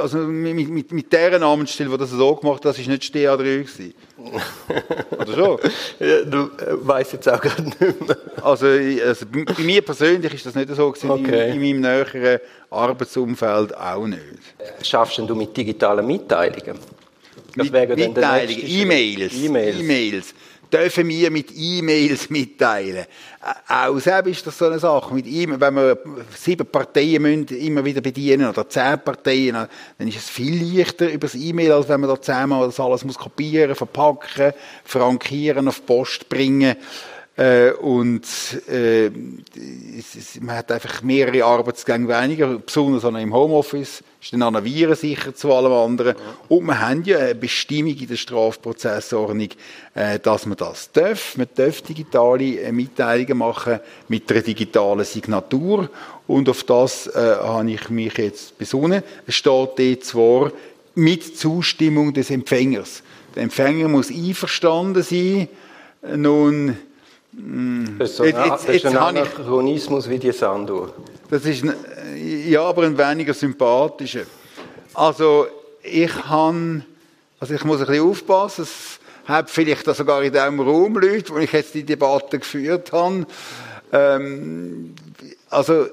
also 0.00 0.18
mit, 0.18 0.68
mit, 0.68 0.92
mit 0.92 1.12
dieser 1.12 1.38
Namensstelle, 1.40 1.90
die 1.90 1.96
das 1.98 2.10
so 2.10 2.36
gemacht 2.36 2.58
hat, 2.58 2.66
das 2.66 2.78
ist 2.78 2.86
nicht 2.88 3.02
STA3 3.02 3.36
gewesen. 3.38 3.94
Oder 5.18 5.34
schon? 5.34 5.58
ja, 5.98 6.22
Du 6.24 6.38
äh, 6.38 6.86
weißt 6.86 7.14
jetzt 7.14 7.28
auch 7.28 7.40
gerade 7.40 7.62
nicht 7.64 7.80
mehr. 7.80 8.16
Also, 8.42 8.66
also 8.66 9.26
bei 9.26 9.44
bei 9.44 9.62
mir 9.62 9.82
persönlich 9.82 10.32
ist 10.34 10.46
das 10.46 10.54
nicht 10.54 10.68
so 10.74 10.90
gewesen, 10.92 11.10
Okay. 11.10 11.50
in, 11.50 11.62
in 11.62 11.80
meinem 11.80 11.80
näheren 11.80 12.38
Arbeitsumfeld 12.70 13.76
auch 13.76 14.06
nicht. 14.06 14.20
Schaffst 14.82 15.18
denn 15.18 15.26
du 15.26 15.34
mit 15.34 15.56
digitalen 15.56 16.06
Mitteilungen? 16.06 16.78
Das 17.56 17.64
Mit 17.64 17.72
wäre 17.72 17.88
dann 17.96 17.98
Mitteilungen. 18.12 18.66
E-Mails, 18.66 19.34
E-Mails. 19.34 20.34
Dürfen 20.72 21.08
wir 21.08 21.30
mit 21.30 21.52
E-Mails 21.56 22.30
mitteilen? 22.30 23.06
Auch 23.68 23.98
selbst 23.98 24.30
ist 24.30 24.46
das 24.46 24.58
so 24.58 24.66
eine 24.66 24.78
Sache. 24.78 25.14
Mit 25.14 25.26
e 25.26 25.46
wenn 25.48 25.74
wir 25.74 25.98
sieben 26.36 26.66
Parteien 26.66 27.22
müssen 27.22 27.48
immer 27.48 27.84
wieder 27.84 28.00
bedienen 28.00 28.48
oder 28.48 28.68
zehn 28.68 29.00
Parteien, 29.00 29.66
dann 29.98 30.08
ist 30.08 30.18
es 30.18 30.28
viel 30.28 30.76
leichter 30.76 31.10
über 31.10 31.26
das 31.26 31.34
E-Mail, 31.34 31.72
als 31.72 31.88
wenn 31.88 32.00
man 32.00 32.10
da 32.10 32.20
zusammen 32.20 32.60
das 32.60 32.78
alles 32.78 33.04
muss 33.04 33.18
kopieren, 33.18 33.74
verpacken, 33.74 34.52
frankieren, 34.84 35.66
auf 35.66 35.84
Post 35.84 36.28
bringen. 36.28 36.76
Äh, 37.40 37.72
und 37.72 38.26
äh, 38.68 39.06
es, 39.06 40.14
es, 40.14 40.40
man 40.42 40.56
hat 40.56 40.70
einfach 40.70 41.00
mehrere 41.00 41.42
Arbeitsgänge 41.42 42.06
weniger, 42.06 42.58
besonders 42.58 43.02
auch 43.02 43.16
im 43.16 43.32
Homeoffice, 43.32 44.02
ist 44.20 44.32
dann 44.34 44.42
auch 44.42 44.50
noch 44.50 44.62
virensicher 44.62 45.34
zu 45.34 45.50
allem 45.50 45.72
anderen. 45.72 46.16
Und 46.50 46.66
wir 46.66 46.78
haben 46.78 47.02
ja 47.04 47.16
eine 47.16 47.34
Bestimmung 47.34 47.96
in 47.96 48.08
der 48.08 48.16
Strafprozessordnung, 48.16 49.48
äh, 49.94 50.18
dass 50.18 50.44
man 50.44 50.58
das 50.58 50.92
darf. 50.92 51.38
Man 51.38 51.46
darf 51.54 51.80
digitale 51.80 52.60
äh, 52.60 52.72
Mitteilungen 52.72 53.38
machen 53.38 53.80
mit 54.08 54.30
einer 54.30 54.42
digitalen 54.42 55.06
Signatur. 55.06 55.88
Und 56.26 56.46
auf 56.46 56.64
das 56.64 57.06
äh, 57.06 57.36
habe 57.40 57.70
ich 57.70 57.88
mich 57.88 58.18
jetzt 58.18 58.58
besonnen. 58.58 59.02
Es 59.26 59.36
steht 59.36 59.78
dort 59.78 60.04
zwar 60.04 60.52
mit 60.94 61.38
Zustimmung 61.38 62.12
des 62.12 62.28
Empfängers. 62.28 63.02
Der 63.34 63.44
Empfänger 63.44 63.88
muss 63.88 64.10
einverstanden 64.10 65.02
sein. 65.02 65.48
Nun, 66.02 66.76
Das 67.32 68.10
ist 68.10 68.16
so 68.16 68.24
Jetzt- 68.24 68.36
ein, 68.38 68.50
jetzt- 68.50 68.68
das 68.68 68.76
ist 68.76 68.86
ein 68.86 69.00
habe 69.00 69.18
ich- 69.18 69.24
Anachronismus 69.24 70.08
wie 70.08 70.18
die 70.18 70.32
Sanduhr. 70.32 70.92
Das 71.30 71.44
ist 71.44 71.62
ein, 71.64 71.74
ja, 72.48 72.62
aber 72.62 72.82
ein 72.82 72.98
weniger 72.98 73.34
sympathischer. 73.34 74.22
Also 74.94 75.46
ich 75.82 76.10
kann, 76.10 76.84
also 77.38 77.54
ich 77.54 77.64
muss 77.64 77.80
ein 77.80 77.86
bisschen 77.86 78.04
aufpassen. 78.08 78.62
Es 78.62 78.98
hat 79.26 79.48
vielleicht 79.48 79.84
sogar 79.94 80.22
in 80.24 80.32
diesem 80.32 80.58
Raum 80.60 80.94
Leute, 80.98 81.32
wo 81.32 81.38
ich 81.38 81.52
jetzt 81.52 81.72
die 81.74 81.84
Debatte 81.84 82.38
geführt 82.40 82.90
habe. 82.92 83.24
Ähm, 83.92 84.94
also 85.48 85.86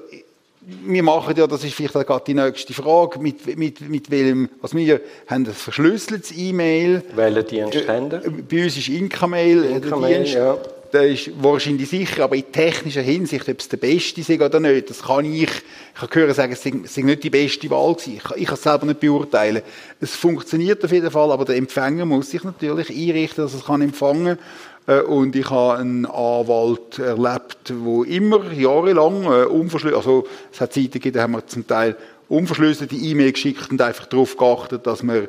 wir 0.84 1.02
machen 1.02 1.34
ja, 1.36 1.46
das 1.46 1.64
ist 1.64 1.74
vielleicht 1.74 1.94
gerade 1.94 2.24
die 2.26 2.34
nächste 2.34 2.74
Frage, 2.74 3.18
mit, 3.20 3.56
mit, 3.56 3.80
mit 3.88 4.10
welchem, 4.10 4.48
also 4.60 4.76
wir 4.76 5.00
haben 5.28 5.46
ein 5.46 5.54
verschlüsseltes 5.54 6.32
E-Mail. 6.36 7.02
Welchen 7.14 7.46
Dienst 7.46 7.88
haben 7.88 8.10
Äh? 8.12 8.20
Bei 8.50 8.64
uns 8.64 8.76
ist 8.76 8.88
Incamail 8.88 9.64
Incamail, 9.64 10.16
Dienst. 10.24 10.34
ja. 10.34 10.58
Der 10.92 11.06
ist 11.06 11.30
wahrscheinlich 11.42 11.88
sicher, 11.88 12.24
aber 12.24 12.36
in 12.36 12.50
technischer 12.50 13.02
Hinsicht, 13.02 13.46
ob 13.48 13.60
es 13.60 13.68
der 13.68 13.76
beste 13.76 14.20
ist 14.20 14.30
oder 14.30 14.58
nicht, 14.58 14.88
das 14.88 15.02
kann 15.02 15.24
ich, 15.24 15.42
ich 15.42 16.00
habe 16.00 16.08
gehört 16.08 16.34
sagen, 16.34 16.52
es 16.52 16.62
sei, 16.62 17.02
nicht 17.02 17.24
die 17.24 17.30
beste 17.30 17.68
Wahl 17.68 17.94
gewesen. 17.94 18.20
Ich, 18.36 18.46
kann 18.46 18.54
es 18.54 18.62
selber 18.62 18.86
nicht 18.86 19.00
beurteilen. 19.00 19.62
Es 20.00 20.14
funktioniert 20.14 20.82
auf 20.82 20.90
jeden 20.90 21.10
Fall, 21.10 21.30
aber 21.30 21.44
der 21.44 21.56
Empfänger 21.56 22.06
muss 22.06 22.30
sich 22.30 22.42
natürlich 22.42 22.88
einrichten, 22.88 23.44
dass 23.44 23.52
er 23.52 23.58
es 23.58 23.66
kann 23.66 23.82
empfangen 23.82 24.38
kann. 24.86 25.02
Und 25.02 25.36
ich 25.36 25.50
habe 25.50 25.78
einen 25.78 26.06
Anwalt 26.06 26.98
erlebt, 26.98 27.68
der 27.68 28.06
immer 28.06 28.50
jahrelang 28.52 29.24
äh, 29.24 29.44
unverschlüsselt, 29.44 29.98
also 29.98 30.26
es 30.50 30.62
hat 30.62 30.72
Zeiten 30.72 30.92
gegeben, 30.92 31.14
da 31.14 31.22
haben 31.22 31.32
wir 31.32 31.46
zum 31.46 31.66
Teil 31.66 31.94
unverschlüsselte 32.28 32.94
E-Mail 32.94 33.32
geschickt 33.32 33.70
und 33.70 33.82
einfach 33.82 34.06
darauf 34.06 34.36
geachtet, 34.38 34.86
dass 34.86 35.02
wir 35.02 35.28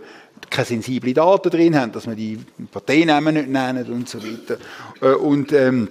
keine 0.50 0.66
sensiblen 0.66 1.14
Daten 1.14 1.50
drin 1.50 1.76
haben, 1.80 1.92
dass 1.92 2.08
wir 2.08 2.16
die 2.16 2.40
Parteiennamen 2.72 3.34
nicht 3.36 3.50
nennen 3.50 3.86
und 3.92 4.08
so 4.10 4.20
weiter. 4.24 4.58
Äh, 5.02 5.14
Und 5.16 5.52
ähm, 5.54 5.90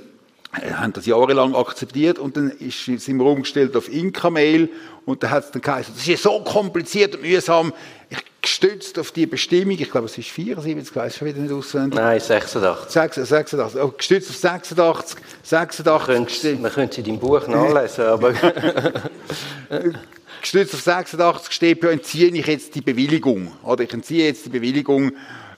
haben 0.52 0.93
das 0.95 1.05
jahrelang 1.07 1.55
akzeptiert 1.55 2.19
und 2.19 2.37
dann 2.37 2.50
ist, 2.50 2.85
sind 2.85 3.19
wir 3.19 3.25
umgestellt 3.26 3.76
auf 3.76 3.93
Inka-Mail 3.93 4.71
und 5.05 5.23
da 5.23 5.28
hat 5.31 5.45
es 5.45 5.50
dann 5.50 5.61
geheißen, 5.61 5.93
das 5.95 6.02
ist 6.02 6.09
ja 6.09 6.17
so 6.17 6.40
kompliziert 6.40 7.14
und 7.17 7.23
mühsam. 7.23 7.73
Ich 8.09 8.19
gestützt 8.40 8.99
auf 8.99 9.11
die 9.12 9.26
Bestimmung, 9.26 9.73
ich 9.78 9.90
glaube 9.90 10.07
es 10.07 10.17
ist 10.17 10.28
74, 10.31 10.90
ich 10.90 10.97
weiß 10.97 11.17
schon 11.19 11.28
wieder 11.28 11.40
nicht 11.40 11.52
auswendig. 11.52 11.99
Nein, 12.00 12.19
86. 12.19 12.90
86, 12.90 13.28
86, 13.28 13.81
oh, 13.83 13.93
gestützt 13.97 14.31
auf 14.31 14.37
86, 14.37 15.19
86 15.43 16.07
Könnt- 16.07 16.28
gestützt- 16.28 16.61
Man 16.62 16.73
könnte 16.73 16.95
sie 16.95 17.00
in 17.02 17.07
deinem 17.09 17.19
Buch 17.21 17.47
nachlesen, 17.47 18.05
aber 18.07 18.33
gestützt 20.40 20.75
auf 20.75 20.80
86 20.80 21.52
steht, 21.52 21.83
ja, 21.83 21.90
entziehe 21.90 22.28
ich 22.28 22.47
jetzt 22.47 22.75
die 22.75 22.80
Bewilligung. 22.80 23.52
Oder 23.62 23.85
ich 23.85 23.92
entziehe 23.92 24.26
jetzt 24.26 24.47
die 24.47 24.50
Bewilligung. 24.50 25.12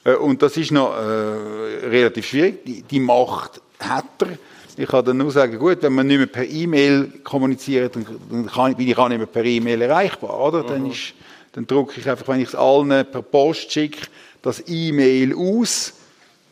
Äh, 0.04 0.14
Und 0.14 0.42
das 0.42 0.56
ist 0.56 0.70
noch 0.72 0.96
äh, 0.96 1.86
relativ 1.86 2.26
schwierig. 2.26 2.64
Die, 2.64 2.82
die 2.82 3.00
Macht 3.00 3.60
hat 3.78 4.04
er. 4.20 4.38
Ich 4.76 4.88
kann 4.88 5.04
dann 5.04 5.18
nur 5.18 5.30
sagen, 5.30 5.58
gut, 5.58 5.82
wenn 5.82 5.92
man 5.92 6.06
nicht 6.06 6.18
mehr 6.18 6.26
per 6.26 6.46
E-Mail 6.46 7.12
kommuniziert, 7.22 7.96
dann, 7.96 8.06
dann 8.30 8.46
kann, 8.46 8.74
bin 8.76 8.88
ich 8.88 8.96
auch 8.96 9.08
nicht 9.08 9.18
mehr 9.18 9.26
per 9.26 9.44
E-Mail 9.44 9.82
erreichbar. 9.82 10.40
Oder? 10.40 10.62
Dann, 10.62 10.90
ist, 10.90 11.12
dann 11.52 11.66
drucke 11.66 12.00
ich 12.00 12.08
einfach, 12.08 12.28
wenn 12.28 12.40
ich 12.40 12.48
es 12.48 12.54
allen 12.54 12.88
per 12.88 13.22
Post 13.22 13.72
schicke, 13.72 14.06
das 14.42 14.62
E-Mail 14.66 15.34
aus 15.34 15.92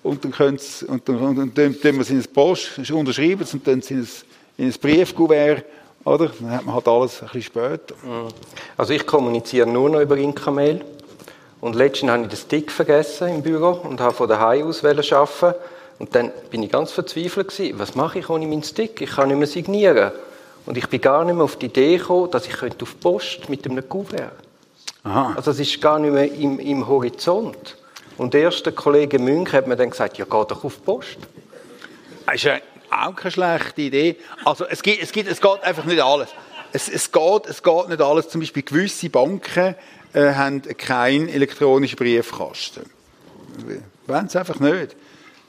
und 0.02 0.24
dann, 0.24 0.32
könnt's, 0.32 0.82
und 0.82 1.08
dann, 1.08 1.16
und 1.16 1.36
dann 1.36 1.54
tun 1.54 1.80
tun 1.80 1.94
wir 1.94 2.00
es 2.00 2.10
in 2.10 2.16
eine 2.16 2.28
Post, 2.28 2.78
unterschreiben 2.90 3.42
es 3.42 3.54
und 3.54 3.66
dann 3.66 3.80
in 3.80 4.00
ein, 4.00 4.08
in 4.58 4.66
ein 4.66 4.74
Briefkuvert. 4.80 5.64
Oder? 6.08 6.30
Dann 6.40 6.50
hat 6.50 6.64
man 6.64 6.74
halt 6.74 6.88
alles 6.88 7.20
ein 7.20 7.26
bisschen 7.26 7.42
später. 7.42 7.94
Also 8.76 8.92
ich 8.92 9.06
kommuniziere 9.06 9.66
nur 9.66 9.90
noch 9.90 10.00
über 10.00 10.16
Incamail. 10.16 10.84
Und 11.60 11.74
letztens 11.74 12.10
habe 12.10 12.22
ich 12.22 12.28
den 12.28 12.36
Stick 12.36 12.70
vergessen 12.70 13.28
im 13.28 13.42
Büro 13.42 13.80
und 13.82 14.00
habe 14.00 14.14
von 14.14 14.28
daheim 14.28 14.68
aus 14.68 14.84
arbeiten. 14.84 15.54
Und 15.98 16.14
dann 16.14 16.30
bin 16.50 16.62
ich 16.62 16.70
ganz 16.70 16.92
verzweifelt 16.92 17.48
gewesen. 17.48 17.78
Was 17.78 17.94
mache 17.94 18.20
ich 18.20 18.30
ohne 18.30 18.46
meinen 18.46 18.62
Stick? 18.62 19.00
Ich 19.00 19.10
kann 19.10 19.28
nicht 19.28 19.38
mehr 19.38 19.48
signieren. 19.48 20.12
Und 20.66 20.76
ich 20.76 20.88
bin 20.88 21.00
gar 21.00 21.24
nicht 21.24 21.34
mehr 21.34 21.44
auf 21.44 21.56
die 21.56 21.66
Idee 21.66 21.96
gekommen, 21.96 22.30
dass 22.30 22.46
ich 22.46 22.52
könnte 22.52 22.82
auf 22.82 22.92
die 22.92 22.98
Post 22.98 23.48
mit 23.48 23.64
einem 23.64 23.88
Kuvert. 23.88 24.32
Aha. 25.02 25.32
Also 25.34 25.50
es 25.50 25.60
ist 25.60 25.80
gar 25.80 25.98
nicht 25.98 26.12
mehr 26.12 26.32
im, 26.32 26.58
im 26.58 26.86
Horizont. 26.86 27.76
Und 28.16 28.34
der 28.34 28.42
erste 28.42 28.72
Kollege 28.72 29.18
Münch 29.18 29.52
hat 29.52 29.66
mir 29.66 29.76
dann 29.76 29.90
gesagt, 29.90 30.18
ja, 30.18 30.24
geh 30.24 30.30
doch 30.30 30.64
auf 30.64 30.74
die 30.76 30.84
Post. 30.84 31.18
Das 32.26 32.34
ist 32.34 32.44
ja 32.44 32.58
auch 33.06 33.14
keine 33.14 33.32
schlechte 33.32 33.82
Idee. 33.82 34.16
Also 34.44 34.66
es, 34.66 34.82
gibt, 34.82 35.02
es, 35.02 35.12
gibt, 35.12 35.30
es 35.30 35.40
geht 35.40 35.62
einfach 35.62 35.84
nicht 35.84 36.00
alles. 36.00 36.28
Es, 36.72 36.88
es, 36.88 37.10
geht, 37.10 37.46
es 37.46 37.62
geht 37.62 37.88
nicht 37.88 38.00
alles. 38.00 38.28
Zum 38.28 38.40
Beispiel 38.40 38.62
gewisse 38.62 39.08
Banken 39.08 39.74
äh, 40.12 40.34
haben 40.34 40.62
keinen 40.76 41.28
elektronischen 41.28 41.96
Briefkasten. 41.96 42.82
Wollen 44.06 44.28
sie 44.28 44.38
einfach 44.38 44.60
nicht. 44.60 44.96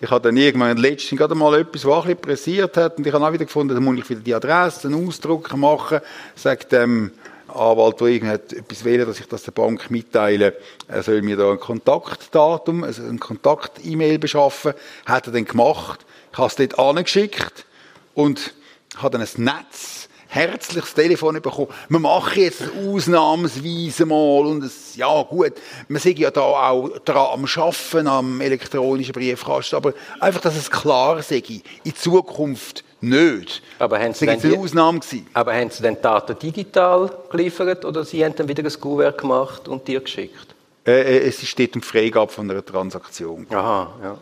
Ich 0.01 0.09
habe 0.09 0.21
dann 0.21 0.37
irgendwann 0.37 0.77
letztens 0.77 1.19
gerade 1.19 1.35
mal 1.35 1.59
etwas, 1.59 1.83
was 1.83 2.05
ein 2.05 2.15
pressiert 2.15 2.77
hat, 2.77 2.97
und 2.97 3.05
ich 3.05 3.11
habe 3.11 3.25
auch 3.25 3.33
wieder 3.33 3.43
gefunden, 3.43 3.75
da 3.75 3.81
muss 3.81 3.97
ich 3.97 4.09
wieder 4.09 4.21
die 4.21 4.33
Adresse, 4.33 4.87
einen 4.87 5.05
Ausdruck 5.05 5.53
machen, 5.57 5.99
sagt 6.35 6.71
dem 6.71 7.11
Anwalt, 7.49 7.99
der 7.99 8.07
irgendetwas 8.07 8.85
will, 8.85 9.05
dass 9.05 9.19
ich 9.19 9.27
das 9.27 9.43
der 9.43 9.51
Bank 9.51 9.91
mitteile, 9.91 10.55
er 10.87 11.03
soll 11.03 11.21
mir 11.21 11.35
da 11.35 11.51
ein 11.51 11.59
Kontaktdatum, 11.59 12.85
also 12.85 13.03
ein 13.03 13.19
Kontakt-E-Mail 13.19 14.19
beschaffen, 14.19 14.73
hat 15.05 15.27
er 15.27 15.33
dann 15.33 15.43
gemacht. 15.43 16.05
Ich 16.31 16.37
habe 16.37 16.47
es 16.47 16.55
dort 16.55 16.79
angeschickt 16.79 17.65
und 18.13 18.53
habe 18.97 19.17
dann 19.17 19.27
ein 19.27 19.43
Netz 19.43 20.09
herzliches 20.29 20.93
Telefon 20.93 21.41
bekommen. 21.41 21.69
Wir 21.89 21.99
machen 21.99 22.41
jetzt 22.41 22.61
ausnahmsweise 22.77 24.05
mal 24.05 24.45
und 24.45 24.63
es, 24.63 24.95
ja 24.95 25.23
gut, 25.23 25.53
wir 25.87 25.99
sind 25.99 26.19
ja 26.19 26.29
da 26.29 26.41
auch 26.41 26.89
dran 26.99 27.33
am 27.33 27.47
Schaffen 27.47 28.07
am 28.07 28.39
elektronischen 28.39 29.11
Briefkasten, 29.11 29.75
aber 29.75 29.93
einfach, 30.19 30.41
dass 30.41 30.55
es 30.55 30.69
klar 30.69 31.21
sei, 31.23 31.43
in 31.83 31.95
Zukunft 31.95 32.83
nicht. 33.01 33.63
Aber 33.79 33.99
haben 33.99 34.13
Sie, 34.13 34.27
das 34.27 34.39
denn 34.39 34.53
eine 34.53 34.61
Ausnahme 34.61 34.99
gewesen. 34.99 35.25
aber 35.33 35.53
haben 35.53 35.71
Sie 35.71 35.81
denn 35.81 35.97
Daten 35.99 36.37
digital 36.37 37.11
geliefert 37.31 37.83
oder 37.83 38.05
Sie 38.05 38.23
haben 38.23 38.35
dann 38.35 38.47
wieder 38.47 38.63
ein 38.63 38.79
Kuvert 38.79 39.19
gemacht 39.19 39.67
und 39.67 39.87
dir 39.87 39.99
geschickt? 39.99 40.55
Äh, 40.85 41.17
äh, 41.17 41.27
es 41.27 41.45
steht 41.47 41.75
um 41.75 41.81
Freigabe 41.81 42.31
von 42.31 42.49
einer 42.49 42.63
Transaktion. 42.63 43.47
Aha, 43.49 43.93
ja. 44.03 44.17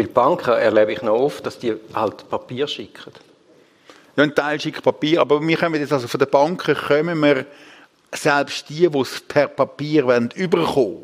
Weil 0.00 0.06
Banken 0.08 0.52
erlebe 0.54 0.92
ich 0.92 1.02
noch 1.02 1.12
oft, 1.18 1.44
dass 1.44 1.58
die 1.58 1.74
halt 1.92 2.26
Papier 2.30 2.66
schicken. 2.66 3.12
Ja, 4.16 4.22
ein 4.24 4.34
Teil 4.34 4.58
schickt 4.58 4.82
Papier, 4.82 5.20
aber 5.20 5.46
wir 5.46 5.56
kommen 5.58 5.78
jetzt 5.78 5.92
also 5.92 6.08
von 6.08 6.18
den 6.18 6.30
Banken 6.30 6.74
kommen 6.74 7.20
wir 7.22 7.44
selbst 8.14 8.66
die, 8.70 8.88
die 8.88 8.98
es 8.98 9.20
per 9.20 9.48
Papier 9.48 10.06
wollen, 10.06 10.30
überkommen, 10.34 11.02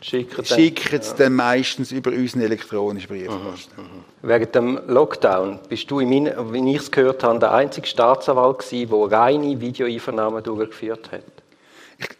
Schicken 0.00 0.42
schicken 0.42 0.98
es 0.98 1.14
dann 1.14 1.34
meistens 1.34 1.92
über 1.92 2.10
unseren 2.12 2.40
elektronischen 2.40 3.08
Briefkasten. 3.08 3.82
Während 4.22 4.54
dem 4.54 4.80
Lockdown 4.88 5.58
bist 5.68 5.90
du, 5.90 6.00
in 6.00 6.08
mein, 6.08 6.32
wie 6.54 6.70
ich 6.74 6.80
es 6.80 6.90
gehört 6.90 7.22
habe, 7.22 7.38
der 7.38 7.52
einzige 7.52 7.86
Staatsanwalt 7.86 8.60
gewesen, 8.60 8.88
der 8.88 9.18
reine 9.18 9.60
Videoeinvernahmen 9.60 10.42
durchgeführt 10.42 11.12
hat. 11.12 11.24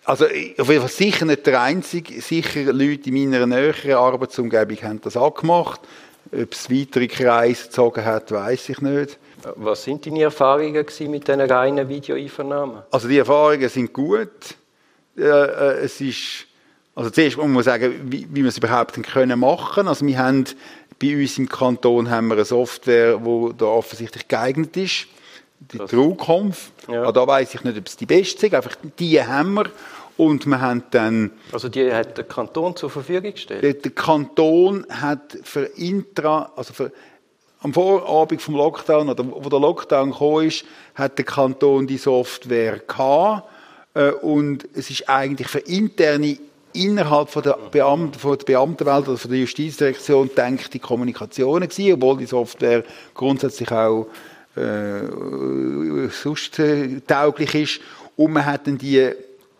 Also 0.04 0.26
ich- 0.26 0.60
auf 0.60 0.68
jeden 0.68 0.82
Fall 0.82 0.90
sicher 0.90 1.24
nicht 1.24 1.46
der 1.46 1.62
Einzige, 1.62 2.20
sicher 2.20 2.70
Leute 2.70 3.08
in 3.08 3.30
meiner 3.30 3.46
näheren 3.46 3.92
Arbeitsumgebung 3.92 4.76
haben 4.82 5.00
das 5.00 5.16
auch 5.16 5.32
gemacht. 5.34 5.80
Ob 6.32 6.52
es 6.52 6.70
weitere 6.70 7.08
Kreise 7.08 7.64
gezogen 7.64 8.04
hat, 8.04 8.30
weiß 8.30 8.68
ich 8.68 8.80
nicht. 8.80 9.18
Was 9.56 9.84
sind 9.84 10.06
deine 10.06 10.22
Erfahrungen 10.22 10.74
mit 10.74 11.28
diesen 11.28 11.40
reinen 11.40 11.88
Videoeinvernahmen? 11.88 12.82
Also 12.90 13.08
die 13.08 13.18
Erfahrungen 13.18 13.68
sind 13.68 13.92
gut. 13.92 14.28
Äh, 15.16 15.22
äh, 15.22 15.84
es 15.84 16.00
ist, 16.00 16.46
also 16.94 17.10
zuerst 17.10 17.36
muss 17.36 17.46
man 17.48 17.62
sagen, 17.62 17.94
wie, 18.04 18.26
wie 18.30 18.42
wir 18.42 18.48
es 18.48 18.58
überhaupt 18.58 19.02
können 19.02 19.40
machen. 19.40 19.88
Also 19.88 20.06
wir 20.06 20.18
haben 20.18 20.44
bei 21.00 21.16
uns 21.16 21.38
im 21.38 21.48
Kanton 21.48 22.10
haben 22.10 22.28
wir 22.28 22.34
eine 22.34 22.44
Software, 22.44 23.16
die 23.16 23.50
da 23.56 23.64
offensichtlich 23.66 24.28
geeignet 24.28 24.76
ist. 24.76 25.06
Die. 25.60 25.78
Ja. 25.78 25.86
Ja. 26.88 27.12
Da 27.12 27.26
weiß 27.26 27.54
ich 27.54 27.64
nicht, 27.64 27.78
ob 27.78 27.86
es 27.86 27.96
die 27.96 28.06
beste 28.06 28.46
ist. 28.46 28.54
Einfach 28.54 28.76
die 28.98 29.22
haben 29.22 29.54
wir. 29.54 29.66
Und 30.16 30.46
wir 30.46 30.60
haben 30.60 30.82
dann 30.90 31.30
Also 31.52 31.68
die 31.68 31.92
hat 31.92 32.16
der 32.16 32.24
Kanton 32.24 32.76
zur 32.76 32.90
Verfügung 32.90 33.32
gestellt? 33.32 33.62
der, 33.62 33.74
der 33.74 33.90
Kanton 33.92 34.86
hat 34.88 35.38
für 35.42 35.64
Intra, 35.76 36.52
also 36.56 36.74
für, 36.74 36.92
am 37.60 37.72
Vorabend 37.72 38.42
vom 38.42 38.56
Lockdown, 38.56 39.08
oder 39.08 39.24
wo 39.26 39.48
der 39.48 39.60
Lockdown 39.60 40.12
gekommen 40.12 40.46
ist, 40.46 40.64
hat 40.94 41.18
der 41.18 41.24
Kanton 41.24 41.86
die 41.86 41.98
Software 41.98 42.78
gehabt. 42.78 43.48
Äh, 43.94 44.10
und 44.10 44.68
es 44.74 44.90
ist 44.90 45.08
eigentlich 45.08 45.48
für 45.48 45.60
interne 45.60 46.38
innerhalb 46.72 47.30
von 47.30 47.42
der, 47.42 47.58
Beamten, 47.70 48.18
von 48.18 48.38
der 48.38 48.44
Beamtenwelt 48.44 49.08
oder 49.08 49.18
von 49.18 49.30
der 49.30 49.40
Justizdirektion 49.40 50.28
gedachte 50.28 50.78
Kommunikation 50.78 51.60
gewesen, 51.60 51.92
obwohl 51.94 52.18
die 52.18 52.26
Software 52.26 52.84
grundsätzlich 53.14 53.70
auch 53.72 54.06
äh, 54.56 56.08
sonst 56.10 56.58
äh, 56.58 57.00
tauglich 57.06 57.54
ist. 57.54 57.80
Und 58.16 58.32
man 58.32 58.46
hat 58.46 58.66
dann 58.66 58.78
die 58.78 59.10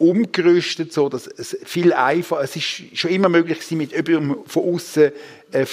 umgerüstet, 0.01 0.93
so 0.93 1.09
dass 1.11 1.27
es 1.27 1.57
viel 1.65 1.93
einfacher, 1.93 2.43
es 2.43 2.57
ist 2.57 2.99
schon 2.99 3.11
immer 3.11 3.29
möglich 3.29 3.59
gewesen, 3.59 3.79
mit 3.79 3.93
über, 3.93 4.37
von 4.47 4.75
außen 4.75 5.13
äh, 5.53 5.67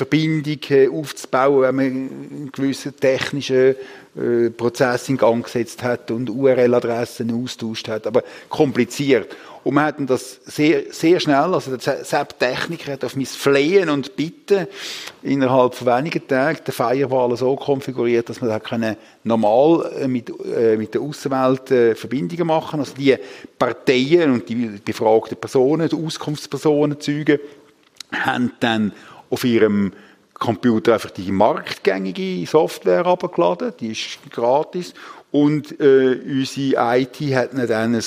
aufzubauen, 0.92 1.62
wenn 1.62 1.76
man 1.76 1.86
einen 1.86 2.52
gewissen 2.52 2.96
technischen 2.96 3.76
äh, 4.18 4.50
Prozess 4.50 5.10
in 5.10 5.18
Gang 5.18 5.44
gesetzt 5.44 5.84
hat 5.84 6.12
und 6.12 6.30
URL-Adressen 6.30 7.44
austauscht 7.44 7.88
hat, 7.88 8.08
aber 8.08 8.24
kompliziert. 8.50 9.36
Und 9.64 9.74
wir 9.74 9.84
hatten 9.84 10.08
das 10.08 10.40
sehr, 10.46 10.84
sehr 10.92 11.20
schnell, 11.20 11.54
also 11.54 11.76
der 11.76 12.06
Sepp 12.06 12.40
Techniker 12.40 12.94
hat 12.94 13.04
auf 13.04 13.18
mein 13.18 13.26
Flehen 13.26 13.90
und 13.90 14.16
Bitten 14.16 14.66
innerhalb 15.24 15.76
von 15.76 15.88
wenigen 15.88 16.26
Tagen 16.26 16.64
den 16.66 16.72
Firewall 16.72 17.36
so 17.36 17.54
konfiguriert, 17.58 18.30
dass 18.30 18.40
man 18.40 18.50
da 18.50 18.62
können 18.62 18.96
normal 19.26 19.92
äh, 20.00 20.08
mit, 20.08 20.30
äh, 20.46 20.78
mit 20.78 20.94
der 20.94 21.02
Außenwelt 21.02 21.72
äh, 21.72 21.96
Verbindungen 21.96 22.48
machen. 22.48 22.80
Also 22.80 22.94
die 22.96 23.18
Parteien 23.60 24.32
und 24.32 24.48
die 24.48 24.80
befragten 24.86 25.38
Personen, 25.38 25.90
die 25.90 25.96
Auskunftspersonen, 25.96 27.02
Zeugen, 27.02 27.40
haben 28.14 28.54
dann 28.62 28.94
auf 29.30 29.44
ihrem 29.44 29.92
Computer 30.40 30.94
einfach 30.94 31.12
die 31.12 31.32
marktgängige 31.32 32.46
Software 32.46 33.06
abgeladen, 33.06 33.74
die 33.80 33.92
ist 33.92 34.20
gratis. 34.30 34.94
Und 35.32 35.80
äh, 35.80 36.20
unsere 36.26 36.98
IT 37.00 37.20
hat 37.36 37.54
dann 37.54 37.96
ein, 37.96 38.04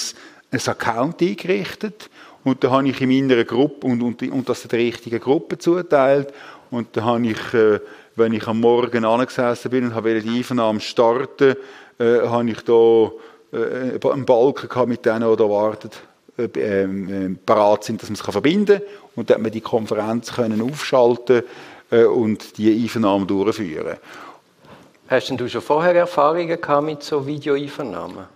ein 0.51 0.61
Account 0.67 1.21
eingerichtet. 1.21 2.09
Und 2.45 2.65
da 2.65 2.71
habe 2.71 2.89
ich 2.89 3.01
in 3.01 3.09
meiner 3.09 3.45
Gruppe 3.45 3.87
und, 3.87 4.03
und, 4.03 4.23
und 4.23 4.49
das 4.49 4.63
der 4.63 4.79
richtigen 4.79 5.21
Gruppe 5.21 5.59
zuteilt. 5.59 6.33
Und 6.71 6.97
da 6.97 7.05
habe 7.05 7.27
ich, 7.27 7.55
äh, 7.55 7.81
wenn 8.17 8.33
ich 8.33 8.47
am 8.47 8.61
Morgen 8.61 9.05
angesessen 9.05 9.71
bin 9.71 9.85
und 9.87 9.95
habe 9.95 10.21
die 10.21 10.39
Einvernahme 10.39 10.81
starten, 10.81 11.57
äh, 11.99 12.21
habe 12.21 12.51
ich 12.51 12.61
da 12.63 13.11
äh, 13.53 14.09
einen 14.09 14.25
Balken 14.25 14.69
gehabt 14.69 14.89
mit 14.89 15.05
denen, 15.05 15.29
die 15.31 15.37
da 15.37 15.51
warten 15.51 15.91
äh, 16.39 16.49
ähm, 16.55 17.39
parat 17.45 17.85
sind, 17.85 18.01
dass 18.01 18.09
man 18.09 18.15
es 18.15 18.23
verbinden 18.23 18.79
kann. 18.79 18.89
Und 19.17 19.29
dann 19.29 19.37
hat 19.37 19.43
man 19.43 19.53
die 19.53 19.61
Konferenz 19.61 20.33
können 20.33 20.63
aufschalten 20.63 21.43
und 21.91 22.57
die 22.57 22.83
Einvernahme 22.83 23.27
durchführen. 23.27 23.97
Hast 25.09 25.29
denn 25.29 25.37
du 25.37 25.49
schon 25.49 25.61
vorher 25.61 25.95
Erfahrungen 25.95 26.47
gehabt 26.47 26.85
mit 26.85 27.03
so 27.03 27.27
Videoeinvernahmen? 27.27 28.27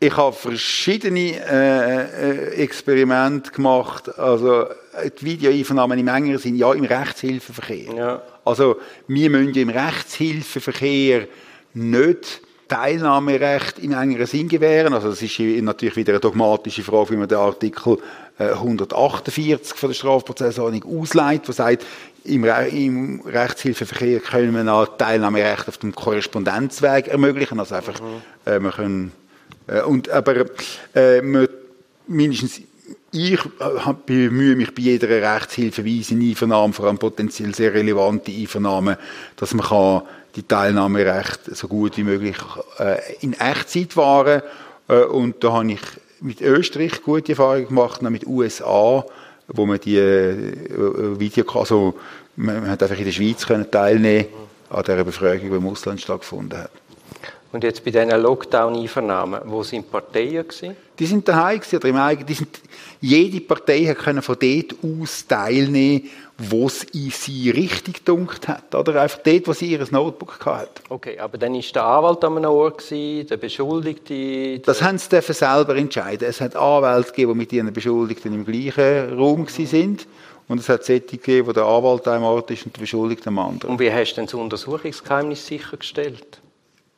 Ich 0.00 0.16
habe 0.16 0.36
verschiedene 0.36 1.44
äh, 1.50 2.52
äh, 2.52 2.62
Experimente 2.62 3.50
gemacht. 3.50 4.16
Also 4.18 4.64
äh, 4.64 5.10
die 5.18 5.24
Videoeinvernahmen 5.24 5.98
im 5.98 6.06
engeren 6.06 6.38
Sinn, 6.38 6.56
ja, 6.56 6.72
im 6.72 6.84
Rechtshilfeverkehr. 6.84 7.94
Ja. 7.94 8.22
Also 8.44 8.76
wir 9.08 9.30
müssen 9.30 9.54
im 9.54 9.70
Rechtshilfeverkehr 9.70 11.26
nicht 11.74 12.42
Teilnahmerecht 12.68 13.78
im 13.80 13.92
engeren 13.92 14.26
Sinn 14.26 14.48
gewähren. 14.48 14.92
Also 14.92 15.08
das 15.08 15.22
ist 15.22 15.40
natürlich 15.40 15.96
wieder 15.96 16.12
eine 16.12 16.20
dogmatische 16.20 16.82
Frage, 16.82 17.10
wie 17.10 17.16
man 17.16 17.28
den 17.28 17.38
Artikel 17.38 17.94
äh, 17.94 17.98
148 18.38 19.76
von 19.76 19.90
der 19.90 19.94
Strafprozessordnung 19.94 21.00
ausleitet, 21.00 21.48
der 21.48 21.54
sagt, 21.54 21.86
im, 22.24 22.44
Re 22.44 22.68
im 22.68 23.20
Rechtshilfeverkehr 23.22 24.20
können 24.20 24.54
wir 24.54 24.64
noch 24.64 24.96
Teilnahmerecht 24.96 25.68
auf 25.68 25.78
dem 25.78 25.94
Korrespondenzweg 25.94 27.08
ermöglichen. 27.08 27.58
Also 27.58 27.74
einfach, 27.74 28.00
äh, 28.44 28.60
wir 28.60 28.70
können, 28.70 29.12
äh, 29.66 29.82
und, 29.82 30.08
aber 30.10 30.46
äh, 30.94 31.22
wir, 31.22 31.48
mindestens 32.06 32.60
ich 33.10 33.40
äh, 33.40 33.94
bemühe 34.06 34.54
mich 34.54 34.74
bei 34.74 34.82
jeder 34.82 35.08
Rechtshilfeweise 35.08 36.14
in 36.14 36.22
Einvernahmen, 36.22 36.72
vor 36.72 36.86
allem 36.86 36.98
potenziell 36.98 37.54
sehr 37.54 37.72
relevante 37.72 38.30
Einvernahmen, 38.30 38.96
dass 39.36 39.54
man 39.54 39.66
kann 39.66 40.02
die 40.36 40.42
Teilnahmerecht 40.42 41.56
so 41.56 41.68
gut 41.68 41.96
wie 41.96 42.04
möglich 42.04 42.36
äh, 42.78 42.98
in 43.20 43.32
Echtzeit 43.32 43.96
wahren 43.96 44.42
äh, 44.88 45.04
und 45.04 45.42
da 45.42 45.52
habe 45.52 45.72
ich 45.72 45.80
mit 46.20 46.40
Österreich 46.40 47.02
gute 47.02 47.32
Erfahrungen 47.32 47.68
gemacht, 47.68 48.04
auch 48.04 48.10
mit 48.10 48.26
USA, 48.26 49.04
wo 49.48 49.66
man 49.66 49.80
die 49.80 49.96
äh, 49.96 51.18
Video, 51.18 51.44
also 51.54 51.94
man 52.36 52.68
hat 52.70 52.82
einfach 52.82 52.98
in 52.98 53.04
der 53.04 53.12
Schweiz 53.12 53.46
können 53.46 53.70
teilnehmen 53.70 54.26
an 54.70 54.84
der 54.84 55.04
Befragung, 55.04 55.50
die 55.50 55.56
im 55.56 55.66
Ausland 55.66 56.00
stattgefunden 56.00 56.58
hat. 56.58 56.70
Und 57.50 57.64
jetzt 57.64 57.82
bei 57.82 57.90
diesen 57.90 58.10
Lockdown-Einvernahmen, 58.10 59.40
wo 59.46 59.62
sind 59.62 59.86
die 59.86 59.90
Parteien 59.90 60.46
gewesen? 60.46 60.76
Die 60.98 61.06
sind 61.06 61.26
daheim 61.26 61.58
gewesen, 61.58 61.76
oder 61.76 61.88
im 61.88 61.96
eigenen, 61.96 62.26
die 62.26 62.34
sind, 62.34 62.60
jede 63.00 63.40
Partei 63.40 63.86
hat 63.86 63.98
können 63.98 64.20
von 64.20 64.36
dort 64.38 64.74
aus 64.82 65.26
teilnehmen, 65.26 66.10
wo 66.38 66.66
es 66.66 66.84
in 66.84 67.10
sie 67.10 67.50
richtig 67.50 68.04
gedunkt 68.04 68.46
hat, 68.46 68.72
oder 68.72 69.02
einfach 69.02 69.18
dort, 69.24 69.48
wo 69.48 69.52
sie 69.52 69.72
ihr 69.72 69.84
Notebook 69.90 70.46
hat. 70.46 70.82
Okay, 70.88 71.18
aber 71.18 71.36
dann 71.36 71.54
ist 71.56 71.74
der 71.74 71.84
Anwalt 71.84 72.22
an 72.24 72.36
einem 72.36 72.50
Ort 72.50 72.78
gewesen, 72.78 73.26
der 73.26 73.36
Beschuldigte. 73.38 74.60
Das 74.60 74.80
haben 74.80 74.98
sie 74.98 75.20
selber 75.20 75.74
entscheiden. 75.74 76.28
Es 76.28 76.40
hat 76.40 76.54
Anwälte 76.54 77.10
gegeben, 77.10 77.32
die 77.32 77.38
mit 77.38 77.52
ihren 77.52 77.72
Beschuldigten 77.72 78.32
im 78.32 78.44
gleichen 78.44 79.18
Raum 79.18 79.46
gewesen 79.46 79.66
sind. 79.66 80.06
Und 80.46 80.60
es 80.60 80.68
hat 80.68 80.84
solche 80.84 81.02
gegeben, 81.02 81.48
wo 81.48 81.52
der 81.52 81.64
Anwalt 81.64 82.06
an 82.06 82.14
einem 82.14 82.24
Ort 82.24 82.50
ist 82.52 82.64
und 82.64 82.74
der 82.74 82.80
Beschuldigte 82.80 83.28
am 83.28 83.38
anderen. 83.40 83.72
Und 83.72 83.80
wie 83.80 83.92
hast 83.92 84.12
du 84.12 84.16
denn 84.16 84.26
das 84.26 84.34
Untersuchungsgeheimnis 84.34 85.44
sichergestellt? 85.44 86.40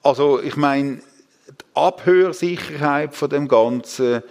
Also 0.02 0.40
ich 0.40 0.56
meine, 0.56 1.00
die 1.48 1.64
Abhörsicherheit 1.74 3.14
von 3.14 3.30
dem 3.30 3.48
Ganzen, 3.48 4.22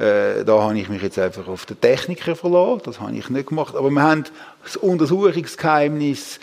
äh, 0.00 0.44
da 0.44 0.62
habe 0.62 0.78
ich 0.78 0.88
mich 0.88 1.02
jetzt 1.02 1.18
einfach 1.18 1.46
auf 1.46 1.66
den 1.66 1.78
Techniker 1.78 2.34
verlassen. 2.34 2.82
Das 2.84 3.00
habe 3.00 3.14
ich 3.14 3.28
nicht 3.28 3.48
gemacht. 3.48 3.76
Aber 3.76 3.90
wir 3.90 4.02
haben 4.02 4.24
das 4.64 4.76
Untersuchungsgeheimnis. 4.76 6.40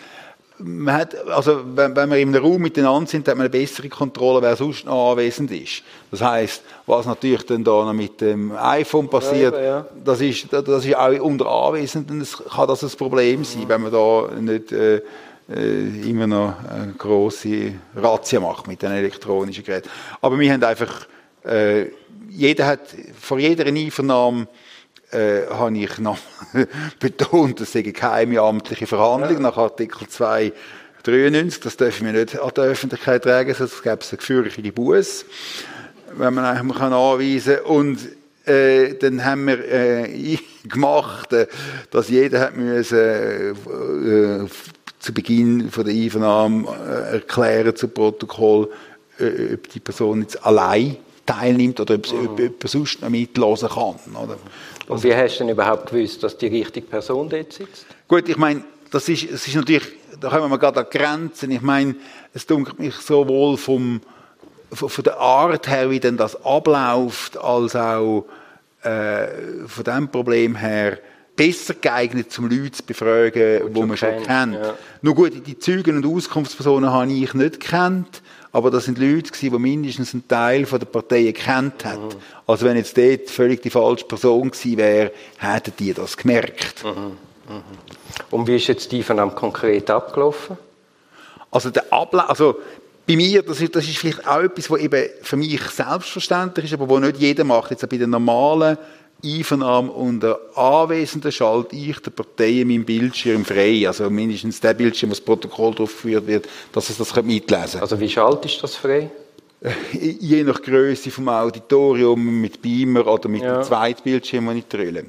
Man 0.60 0.94
hat, 0.94 1.28
also 1.28 1.60
wenn, 1.74 1.94
wenn 1.94 2.10
wir 2.10 2.18
in 2.18 2.34
einem 2.34 2.44
Raum 2.44 2.62
miteinander 2.62 3.08
sind, 3.08 3.26
hat 3.26 3.36
man 3.36 3.46
eine 3.46 3.50
bessere 3.50 3.88
Kontrolle, 3.88 4.42
wer 4.42 4.56
sonst 4.56 4.86
noch 4.86 5.12
anwesend 5.12 5.50
ist. 5.50 5.82
Das 6.10 6.22
heißt, 6.22 6.62
was 6.86 7.06
natürlich 7.06 7.46
dann 7.46 7.64
da 7.64 7.84
noch 7.84 7.92
mit 7.92 8.20
dem 8.20 8.52
iPhone 8.56 9.08
passiert, 9.08 9.54
Ja, 9.54 9.60
ja. 9.60 9.86
das 10.04 10.20
ist, 10.20 10.52
das 10.52 10.84
ist 10.84 10.96
auch 10.96 11.20
unter 11.20 11.46
Anwesenden 11.46 12.20
das 12.20 12.36
kann 12.36 12.68
das 12.68 12.82
ein 12.82 12.90
Problem 12.90 13.44
sein, 13.44 13.68
wenn 13.68 13.82
man 13.82 13.92
da 13.92 14.28
nicht 14.40 14.72
äh, 14.72 15.00
äh, 15.48 16.10
immer 16.10 16.26
noch 16.26 16.54
eine 16.68 16.92
grosse 16.92 17.72
Razzia 17.96 18.40
macht 18.40 18.66
mit 18.66 18.82
den 18.82 18.92
elektronischen 18.92 19.64
Geräten. 19.64 19.88
Aber 20.20 20.38
wir 20.38 20.52
haben 20.52 20.62
einfach, 20.62 21.06
äh, 21.44 21.86
jeder 22.28 22.66
hat, 22.66 22.80
vor 23.20 23.38
jeder 23.38 23.66
Einvernahme 23.66 24.48
äh, 25.10 25.46
habe 25.50 25.78
ich 25.78 25.98
noch 25.98 26.18
betont, 27.00 27.60
das 27.60 27.72
sei 27.72 27.80
eine 27.80 27.92
geheime 27.92 28.40
amtliche 28.40 28.86
Verhandlung 28.86 29.42
nach 29.42 29.56
Artikel 29.56 30.06
293. 30.08 31.60
Das 31.60 31.76
dürfen 31.76 32.06
wir 32.06 32.12
nicht 32.12 32.38
an 32.38 32.50
die 32.56 32.60
Öffentlichkeit 32.60 33.22
tragen, 33.22 33.54
sonst 33.54 33.82
gäbe 33.82 33.98
es 34.00 34.10
eine 34.10 34.18
gefürchtete 34.18 34.72
Buß, 34.72 35.24
wenn 36.16 36.34
man 36.34 36.44
eigentlich 36.44 36.78
mal 36.78 36.92
anweisen 36.92 37.56
kann. 37.56 37.64
Und 37.64 37.98
äh, 38.46 38.94
dann 38.94 39.24
haben 39.24 39.46
wir 39.46 39.64
äh, 39.70 40.38
gemacht, 40.68 41.32
äh, 41.32 41.46
dass 41.90 42.08
jeder 42.08 42.40
hat 42.40 42.56
müssen, 42.56 42.98
äh, 42.98 43.50
äh, 43.50 44.46
zu 44.98 45.14
Beginn 45.14 45.70
von 45.70 45.84
der 45.84 45.94
Einvernahme 45.94 46.68
äh, 46.68 47.14
erklären 47.14 47.74
zu 47.74 47.88
Protokoll, 47.88 48.68
ob 49.20 49.68
die 49.70 49.80
Person 49.80 50.22
jetzt 50.22 50.44
allein 50.46 50.96
teilnimmt 51.28 51.78
oder 51.80 51.96
ob 51.96 52.06
es 52.06 52.12
jemand 52.12 52.68
sonst 52.68 53.02
noch 53.02 53.10
mitlosen 53.10 53.68
kann. 53.68 53.96
Oder? 54.16 54.36
Und 54.88 55.04
wie 55.04 55.14
hast 55.14 55.36
du 55.36 55.44
denn 55.44 55.50
überhaupt 55.50 55.90
gewusst, 55.90 56.22
dass 56.22 56.38
die 56.38 56.46
richtige 56.46 56.86
Person 56.86 57.28
dort 57.28 57.52
sitzt? 57.52 57.86
Gut, 58.08 58.28
ich 58.28 58.36
meine, 58.38 58.64
das 58.90 59.08
ist, 59.08 59.30
es 59.30 59.46
ist 59.46 59.54
natürlich, 59.54 59.86
da 60.18 60.30
kommen 60.30 60.50
wir 60.50 60.58
gerade 60.58 60.80
an 60.80 60.86
Grenzen. 60.90 61.50
Ich 61.50 61.60
meine, 61.60 61.96
es 62.32 62.46
dunkelt 62.46 62.78
mich 62.78 62.94
sowohl 62.94 63.58
vom, 63.58 64.00
von, 64.72 64.88
von 64.88 65.04
der 65.04 65.18
Art 65.18 65.68
her, 65.68 65.90
wie 65.90 66.00
denn 66.00 66.16
das 66.16 66.42
abläuft, 66.44 67.36
als 67.36 67.76
auch 67.76 68.24
äh, 68.82 69.26
von 69.66 69.84
dem 69.84 70.08
Problem 70.08 70.56
her 70.56 70.98
besser 71.36 71.74
geeignet, 71.74 72.32
zum 72.32 72.48
Leute 72.48 72.72
zu 72.72 72.82
befragen, 72.82 73.60
wo 73.74 73.80
schon 73.80 73.88
man 73.88 73.96
schon 73.96 74.22
kennt, 74.24 74.54
ja. 74.54 74.74
Nur 75.02 75.14
gut, 75.14 75.46
die 75.46 75.58
Zeugen 75.58 76.02
und 76.02 76.16
Auskunftspersonen 76.16 76.90
habe 76.90 77.12
ich 77.12 77.32
nicht 77.34 77.60
kennt, 77.60 78.22
aber 78.52 78.70
das 78.70 78.84
sind 78.84 78.98
Leute 78.98 79.30
gewesen, 79.30 79.52
die 79.52 79.58
mindestens 79.58 80.14
einen 80.14 80.26
Teil 80.26 80.66
von 80.66 80.78
der 80.78 80.86
Partei 80.86 81.32
kennt 81.32 81.84
hat. 81.84 82.00
Mhm. 82.00 82.20
Also 82.46 82.66
wenn 82.66 82.76
jetzt 82.76 82.96
dort 82.96 83.28
völlig 83.28 83.62
die 83.62 83.70
falsche 83.70 84.06
Person 84.06 84.50
gewesen 84.50 84.76
wäre, 84.76 85.12
hätten 85.38 85.72
die 85.78 85.92
das 85.92 86.16
gemerkt. 86.16 86.84
Und 88.30 88.46
wie 88.46 88.56
ist 88.56 88.66
jetzt 88.66 88.90
die 88.92 88.98
Einvernahme 88.98 89.32
konkret 89.32 89.90
abgelaufen? 89.90 90.56
Also 91.50 91.70
der 91.70 91.92
Ablauf, 91.92 92.28
also 92.28 92.56
bei 93.06 93.16
mir, 93.16 93.42
das 93.42 93.60
ist, 93.60 93.74
das 93.74 93.88
ist 93.88 93.96
vielleicht 93.96 94.26
auch 94.26 94.40
etwas, 94.40 94.70
was 94.70 94.80
eben 94.80 95.08
für 95.22 95.36
mich 95.36 95.62
selbstverständlich 95.62 96.66
ist, 96.66 96.74
aber 96.74 96.88
wo 96.88 96.98
nicht 96.98 97.16
jeder 97.16 97.44
macht. 97.44 97.70
Jetzt 97.70 97.82
auch 97.84 97.88
bei 97.88 97.96
der 97.96 98.06
normalen 98.06 98.76
Einvernahme 99.24 99.90
unter 99.90 100.38
Anwesenden 100.54 101.32
schalte 101.32 101.74
ich 101.74 101.98
der 102.00 102.10
Partei 102.12 102.62
meinen 102.64 102.84
Bildschirm 102.84 103.44
frei. 103.44 103.84
Also 103.86 104.08
mindestens 104.10 104.60
der 104.60 104.74
Bildschirm, 104.74 105.10
wo 105.10 105.14
das 105.14 105.20
Protokoll 105.20 105.74
drauf 105.74 105.92
geführt 105.92 106.26
wird, 106.26 106.48
dass 106.72 106.88
es 106.90 106.98
das 106.98 107.14
mitlesen 107.22 107.72
kann. 107.72 107.80
Also 107.80 107.98
wie 107.98 108.08
schaltest 108.08 108.58
du 108.58 108.62
das 108.62 108.76
frei? 108.76 109.10
Je 109.92 110.44
nach 110.44 110.62
Größe 110.62 111.10
vom 111.10 111.28
Auditorium 111.28 112.40
mit 112.40 112.62
Beamer 112.62 113.06
oder 113.06 113.28
mit 113.28 113.42
Ja. 113.42 113.56
dem 113.56 113.64
Zweitbildschirm, 113.64 114.46
den 114.46 114.58
ich 114.58 114.66
trille. 114.66 115.04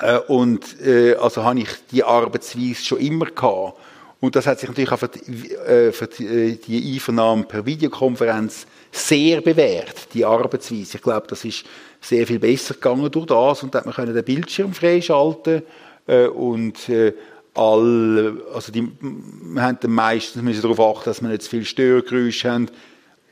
Äh, 0.00 0.18
und 0.28 0.80
äh, 0.80 1.14
also 1.16 1.42
habe 1.42 1.58
ich 1.60 1.68
die 1.90 2.04
Arbeitsweise 2.04 2.84
schon 2.84 2.98
immer 2.98 3.26
gehabt. 3.26 3.74
Und 4.20 4.34
das 4.34 4.46
hat 4.46 4.58
sich 4.58 4.68
natürlich 4.68 4.90
auch 4.90 4.98
für 4.98 5.08
die, 5.08 5.54
äh, 5.54 5.92
für 5.92 6.06
die, 6.08 6.26
äh, 6.26 6.56
die 6.56 6.94
Einvernahme 6.94 7.44
per 7.44 7.64
Videokonferenz 7.64 8.66
sehr 8.90 9.40
bewährt, 9.40 10.12
die 10.12 10.24
Arbeitsweise. 10.24 10.96
Ich 10.96 11.02
glaube, 11.02 11.26
das 11.28 11.44
ist 11.44 11.64
sehr 12.00 12.26
viel 12.26 12.38
besser 12.40 12.74
gegangen 12.74 13.10
durch 13.10 13.26
das 13.26 13.62
und 13.62 13.74
da 13.74 13.78
hat 13.78 13.86
man 13.86 13.94
können 13.94 14.14
den 14.14 14.24
Bildschirm 14.24 14.72
freischalten 14.72 15.62
äh, 16.06 16.26
und 16.26 16.88
äh, 16.88 17.12
all, 17.54 18.40
also 18.54 18.72
die, 18.72 18.88
wir 19.00 19.62
haben 19.62 19.78
dann 19.80 19.90
meistens 19.92 20.42
müssen 20.42 20.62
darauf 20.62 20.80
achten, 20.80 21.10
dass 21.10 21.20
wir 21.22 21.28
nicht 21.28 21.42
zu 21.42 21.50
viel 21.50 21.64
Störgeräusche 21.64 22.50
haben. 22.50 22.68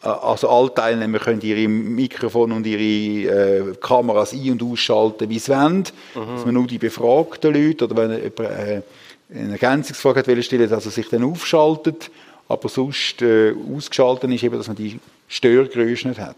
Äh, 0.03 0.09
Also 0.09 0.49
alle 0.49 0.73
Teilnehmer 0.73 1.19
können 1.19 1.41
ihre 1.41 1.67
Mikrofone 1.69 2.55
und 2.55 2.67
ihre 2.67 3.71
äh, 3.71 3.75
Kameras 3.81 4.33
ein- 4.33 4.53
und 4.53 4.63
ausschalten, 4.63 5.29
wie 5.31 5.39
sie 5.39 5.53
wollen. 5.53 5.85
Dass 6.15 6.45
man 6.45 6.55
nur 6.55 6.67
die 6.67 6.79
befragten 6.79 7.55
Leute 7.55 7.85
oder 7.87 7.97
wenn 7.97 8.11
jemand 8.23 8.41
äh, 8.41 8.83
eine 9.33 9.53
Ergänzungsfrage 9.53 10.21
hat, 10.21 10.45
stellen, 10.45 10.69
dass 10.69 10.85
er 10.85 10.91
sich 10.91 11.09
dann 11.09 11.25
aufschaltet. 11.25 12.11
Aber 12.49 12.69
sonst 12.69 13.23
äh, 13.23 13.55
ausgeschaltet 13.75 14.31
ist 14.31 14.45
eben, 14.45 14.57
dass 14.57 14.69
man 14.69 14.77
die 14.77 15.01
Störgeräusche 15.29 16.09
nicht 16.09 16.21
hat. 16.21 16.37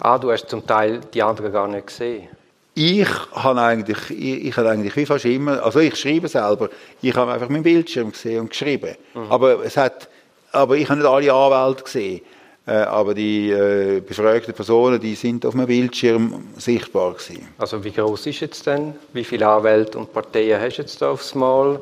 Ah, 0.00 0.18
du 0.18 0.32
hast 0.32 0.48
zum 0.48 0.66
Teil 0.66 1.00
die 1.14 1.22
anderen 1.22 1.52
gar 1.52 1.68
nicht 1.68 1.86
gesehen. 1.86 2.28
Ich 2.74 3.08
habe 3.32 3.60
eigentlich, 3.60 4.10
ich, 4.10 4.46
ich 4.46 4.56
habe 4.56 4.70
eigentlich 4.70 4.96
wie 4.96 5.06
fast 5.06 5.24
immer, 5.24 5.62
also 5.62 5.80
ich 5.80 5.94
schreibe 5.96 6.28
selber, 6.28 6.70
ich 7.02 7.14
habe 7.14 7.32
einfach 7.32 7.48
meinen 7.48 7.62
Bildschirm 7.62 8.10
gesehen 8.12 8.40
und 8.40 8.50
geschrieben. 8.50 8.96
Aber 9.28 9.64
es 9.64 9.76
hat, 9.76 10.08
aber 10.52 10.76
ich 10.76 10.88
habe 10.88 11.00
nicht 11.00 11.08
alle 11.08 11.32
Anwälte 11.32 11.84
gesehen. 11.84 12.22
Äh, 12.66 12.72
aber 12.72 13.14
die 13.14 13.50
äh, 13.50 14.00
befragten 14.00 14.54
Personen, 14.54 15.00
die 15.00 15.14
sind 15.14 15.46
auf 15.46 15.54
meinem 15.54 15.66
Bildschirm 15.66 16.44
sichtbar 16.56 17.14
gewesen. 17.14 17.48
Also 17.58 17.82
wie 17.82 17.90
groß 17.90 18.26
ist 18.26 18.40
jetzt 18.40 18.66
denn? 18.66 18.94
Wie 19.12 19.24
viele 19.24 19.48
Anwälte 19.48 19.98
und 19.98 20.12
Parteien 20.12 20.60
hast 20.60 20.76
du 20.76 20.82
jetzt 20.82 21.00
da 21.00 21.10
aufs 21.10 21.34
Mal 21.34 21.80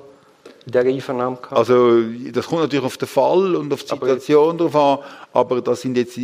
der 0.70 0.82
Einvernahme 0.82 1.36
gehabt? 1.36 1.52
Also 1.56 2.00
das 2.32 2.46
kommt 2.46 2.62
natürlich 2.62 2.84
auf 2.84 2.96
den 2.96 3.08
Fall 3.08 3.56
und 3.56 3.72
auf 3.72 3.82
die 3.82 3.88
Situation 3.88 4.58
drauf 4.58 4.76
an, 4.76 4.98
aber 5.32 5.60
das 5.60 5.80
sind 5.82 5.96
jetzt, 5.96 6.14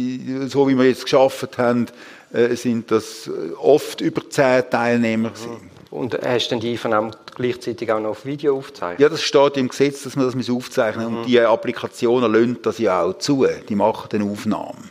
so 0.51 0.69
wie 0.69 0.77
wir 0.77 0.85
jetzt 0.87 1.05
geschafft 1.05 1.59
haben, 1.59 1.87
äh, 2.33 2.55
sind 2.57 2.91
das 2.91 3.27
äh, 3.29 3.53
oft 3.59 4.01
über 4.01 4.29
zehn 4.29 4.63
Teilnehmer 4.71 5.31
gewesen. 5.31 5.71
Und 5.91 6.19
hast 6.27 6.47
du 6.47 6.51
denn 6.51 6.61
die 6.61 6.73
Einvernahme 6.73 7.13
gleichzeitig 7.37 7.93
auch 7.93 8.01
noch 8.01 8.11
auf 8.11 8.25
Video 8.27 8.57
aufgezeichnet? 8.59 8.99
Ja, 8.99 9.09
das 9.09 9.23
steht 9.23 9.57
im 9.57 9.69
Gesetz, 9.69 10.03
dass 10.03 10.17
man 10.17 10.25
das 10.27 10.35
muss 10.35 10.51
aufzeichnen 10.51 11.09
muss. 11.09 11.19
Und 11.21 11.27
die 11.29 11.39
Applikationen 11.39 12.33
lassen 12.33 12.59
das 12.63 12.79
ja 12.79 13.03
auch 13.05 13.17
zu. 13.19 13.47
Die 13.69 13.75
machen 13.77 14.09
dann 14.11 14.29
Aufnahmen. 14.29 14.91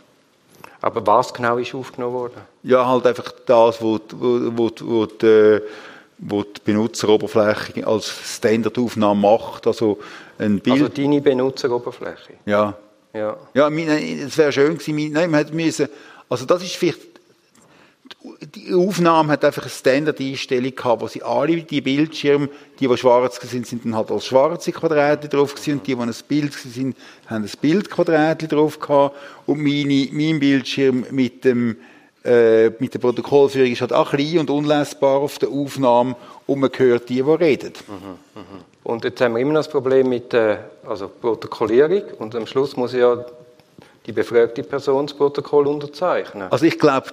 Aber 0.80 1.06
was 1.06 1.32
genau 1.34 1.58
ist 1.58 1.74
aufgenommen 1.74 2.14
worden? 2.14 2.40
Ja, 2.62 2.86
halt 2.86 3.06
einfach 3.06 3.32
das, 3.44 3.82
wo, 3.82 3.98
die- 3.98 4.14
wo, 4.18 4.40
wo, 4.56 4.70
wo, 4.80 5.06
die, 5.06 5.60
wo 6.26 6.42
die 6.42 6.60
Benutzeroberfläche 6.64 7.86
als 7.86 8.08
Standardaufnahme 8.36 9.20
macht. 9.20 9.66
Also 9.66 9.98
ein 10.38 10.58
Bild. 10.60 10.82
Also 10.82 10.88
deine 10.88 11.20
Benutzeroberfläche? 11.20 12.34
ja. 12.46 12.76
Ja. 13.12 13.36
Ja, 13.54 13.68
es 13.68 14.36
wäre 14.36 14.50
schön 14.50 14.76
gewesen, 14.76 15.12
nein, 15.12 15.30
man 15.30 15.38
hätte 15.38 15.54
müssen, 15.54 15.86
also 16.28 16.44
das 16.46 16.64
ist 16.64 16.74
vielleicht, 16.74 16.98
die 18.56 18.74
Aufnahme 18.74 19.32
hat 19.32 19.44
einfach 19.44 19.62
eine 19.62 19.70
Standard-Einstellung 19.70 20.74
gehabt, 20.74 21.00
wo 21.00 21.06
sie 21.06 21.22
alle, 21.22 21.62
die 21.62 21.80
Bildschirme, 21.80 22.48
die, 22.80 22.88
die 22.88 22.96
schwarz 22.96 23.38
sind, 23.40 23.68
sind 23.68 23.84
dann 23.84 23.94
halt 23.94 24.10
als 24.10 24.26
schwarze 24.26 24.72
Quadrate 24.72 25.28
drauf 25.28 25.54
gewesen, 25.54 25.74
und 25.74 25.86
die, 25.86 25.94
die 25.94 26.00
ein 26.00 26.12
Bild 26.26 26.54
sind, 26.54 26.96
haben 27.28 27.44
ein 27.44 27.50
Bildquadrat 27.60 28.50
drauf 28.50 28.80
gehabt, 28.80 29.16
und 29.46 29.62
meine, 29.62 30.08
mein 30.10 30.40
Bildschirm 30.40 31.06
mit 31.12 31.44
dem, 31.44 31.76
äh, 32.24 32.70
mit 32.78 32.94
der 32.94 32.98
Protokollführung 32.98 33.70
ist 33.70 33.80
halt 33.80 33.92
auch 33.92 34.10
klein 34.10 34.38
und 34.38 34.50
unlesbar 34.50 35.18
auf 35.18 35.38
der 35.38 35.50
Aufnahme, 35.50 36.16
und 36.46 36.60
man 36.60 36.70
hört 36.74 37.08
die, 37.08 37.14
die 37.14 37.20
reden. 37.20 37.72
Und 38.82 39.04
jetzt 39.04 39.20
haben 39.20 39.34
wir 39.34 39.40
immer 39.40 39.52
noch 39.52 39.60
das 39.60 39.68
Problem 39.68 40.08
mit 40.08 40.32
der 40.32 40.70
also 40.86 41.08
Protokollierung 41.08 42.02
und 42.18 42.34
am 42.34 42.46
Schluss 42.46 42.76
muss 42.76 42.92
ja 42.92 43.24
die 44.06 44.12
befragte 44.12 44.62
Person 44.62 45.06
das 45.06 45.16
Protokoll 45.16 45.66
unterzeichnen. 45.66 46.48
Also 46.50 46.66
ich 46.66 46.78
glaube, 46.78 47.08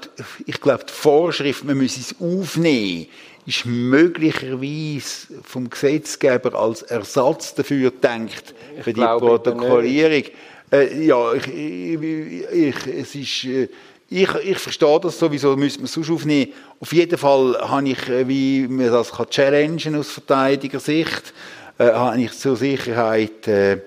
ich 0.46 0.60
glaub, 0.60 0.86
die 0.86 0.94
Vorschrift, 0.94 1.64
man 1.64 1.78
müsse 1.78 2.02
es 2.02 2.16
aufnehmen, 2.20 3.08
ist 3.46 3.66
möglicherweise 3.66 5.28
vom 5.44 5.70
Gesetzgeber 5.70 6.54
als 6.54 6.82
Ersatz 6.84 7.56
dafür 7.56 7.92
gedacht, 7.92 8.54
für 8.82 8.94
die 8.94 9.00
glaube 9.00 9.26
eben 9.26 9.36
Protokollierung. 9.38 10.24
Äh, 10.72 11.06
ja, 11.06 11.34
ich, 11.34 11.48
ich, 11.48 12.52
ich, 12.52 12.88
es 12.88 13.16
ist, 13.16 13.44
äh, 13.46 13.68
ich, 14.12 14.36
ich 14.44 14.60
verstehe 14.60 15.00
das 15.00 15.18
sowieso, 15.18 15.56
müsste 15.56 15.80
man 15.80 15.86
es 15.86 15.94
sonst 15.94 16.12
aufnehmen. 16.12 16.52
Auf 16.82 16.92
jeden 16.92 17.18
Fall 17.18 17.58
habe 17.62 17.90
ich, 17.90 18.10
äh, 18.10 18.28
wie 18.28 18.68
man 18.68 18.92
das 18.92 19.12
kann 19.12 19.30
challengen 19.30 19.96
aus 19.96 20.12
Verteidigersicht, 20.12 21.34
äh, 21.78 21.92
habe 21.92 22.22
ich 22.22 22.34
zur 22.34 22.58
Sicherheit 22.58 23.48
äh, 23.48 23.78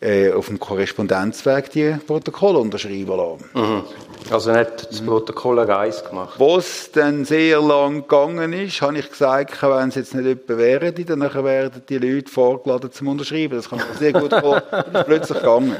äh, 0.00 0.32
auf 0.32 0.46
dem 0.46 0.58
Korrespondenzweg 0.58 1.70
die 1.70 1.94
Protokolle 2.06 2.58
unterschreiben 2.58 3.06
lassen. 3.06 3.44
Mhm. 3.52 3.82
Also 4.30 4.52
nicht 4.52 4.90
das 4.90 5.00
Protokoll 5.00 5.60
eine 5.60 5.68
Reise 5.68 6.04
gemacht? 6.04 6.34
Wo 6.38 6.56
es 6.56 6.90
dann 6.90 7.24
sehr 7.24 7.60
lang 7.60 8.02
gegangen 8.02 8.52
ist, 8.52 8.82
habe 8.82 8.98
ich 8.98 9.08
gesagt, 9.08 9.62
wenn 9.62 9.88
es 9.88 9.94
jetzt 9.94 10.14
nicht 10.14 10.26
jemand 10.26 10.48
wäre, 10.48 10.92
dann 10.92 11.20
werden 11.44 11.82
die 11.88 11.98
Leute 11.98 12.30
vorgeladen 12.30 12.90
zum 12.90 13.08
Unterschreiben. 13.08 13.56
Das 13.56 13.68
kann 13.68 13.78
man 13.78 13.96
sehr 13.98 14.12
gut 14.12 14.32
vor. 14.34 14.60
Das 14.60 14.86
ist 14.94 15.06
plötzlich 15.06 15.38
gegangen. 15.38 15.76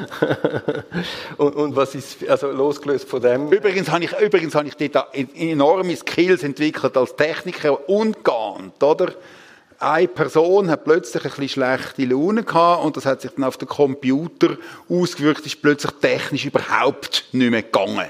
und, 1.36 1.54
und, 1.56 1.76
was 1.76 1.94
ist, 1.94 2.28
also 2.28 2.50
losgelöst 2.50 3.08
von 3.08 3.20
dem? 3.20 3.50
Übrigens 3.50 3.90
habe 3.90 4.04
ich, 4.04 4.12
übrigens 4.18 4.54
habe 4.54 4.68
ich 4.68 4.76
dort 4.76 5.08
enorme 5.14 5.96
Skills 5.96 6.42
entwickelt 6.42 6.96
als 6.96 7.16
Techniker 7.16 7.88
und 7.88 8.24
geahnt, 8.24 8.82
oder? 8.82 9.08
eine 9.78 10.08
Person 10.08 10.70
hat 10.70 10.84
plötzlich 10.84 11.22
ein 11.22 11.30
bisschen 11.30 11.48
schlechte 11.48 12.04
Laune 12.06 12.44
gehabt 12.44 12.84
und 12.84 12.96
das 12.96 13.04
hat 13.04 13.20
sich 13.20 13.32
dann 13.32 13.44
auf 13.44 13.56
den 13.56 13.68
Computer 13.68 14.56
ausgewirkt, 14.88 15.44
ist 15.44 15.60
plötzlich 15.60 15.92
technisch 16.00 16.46
überhaupt 16.46 17.26
nicht 17.32 17.50
mehr 17.50 17.62
gegangen. 17.62 18.08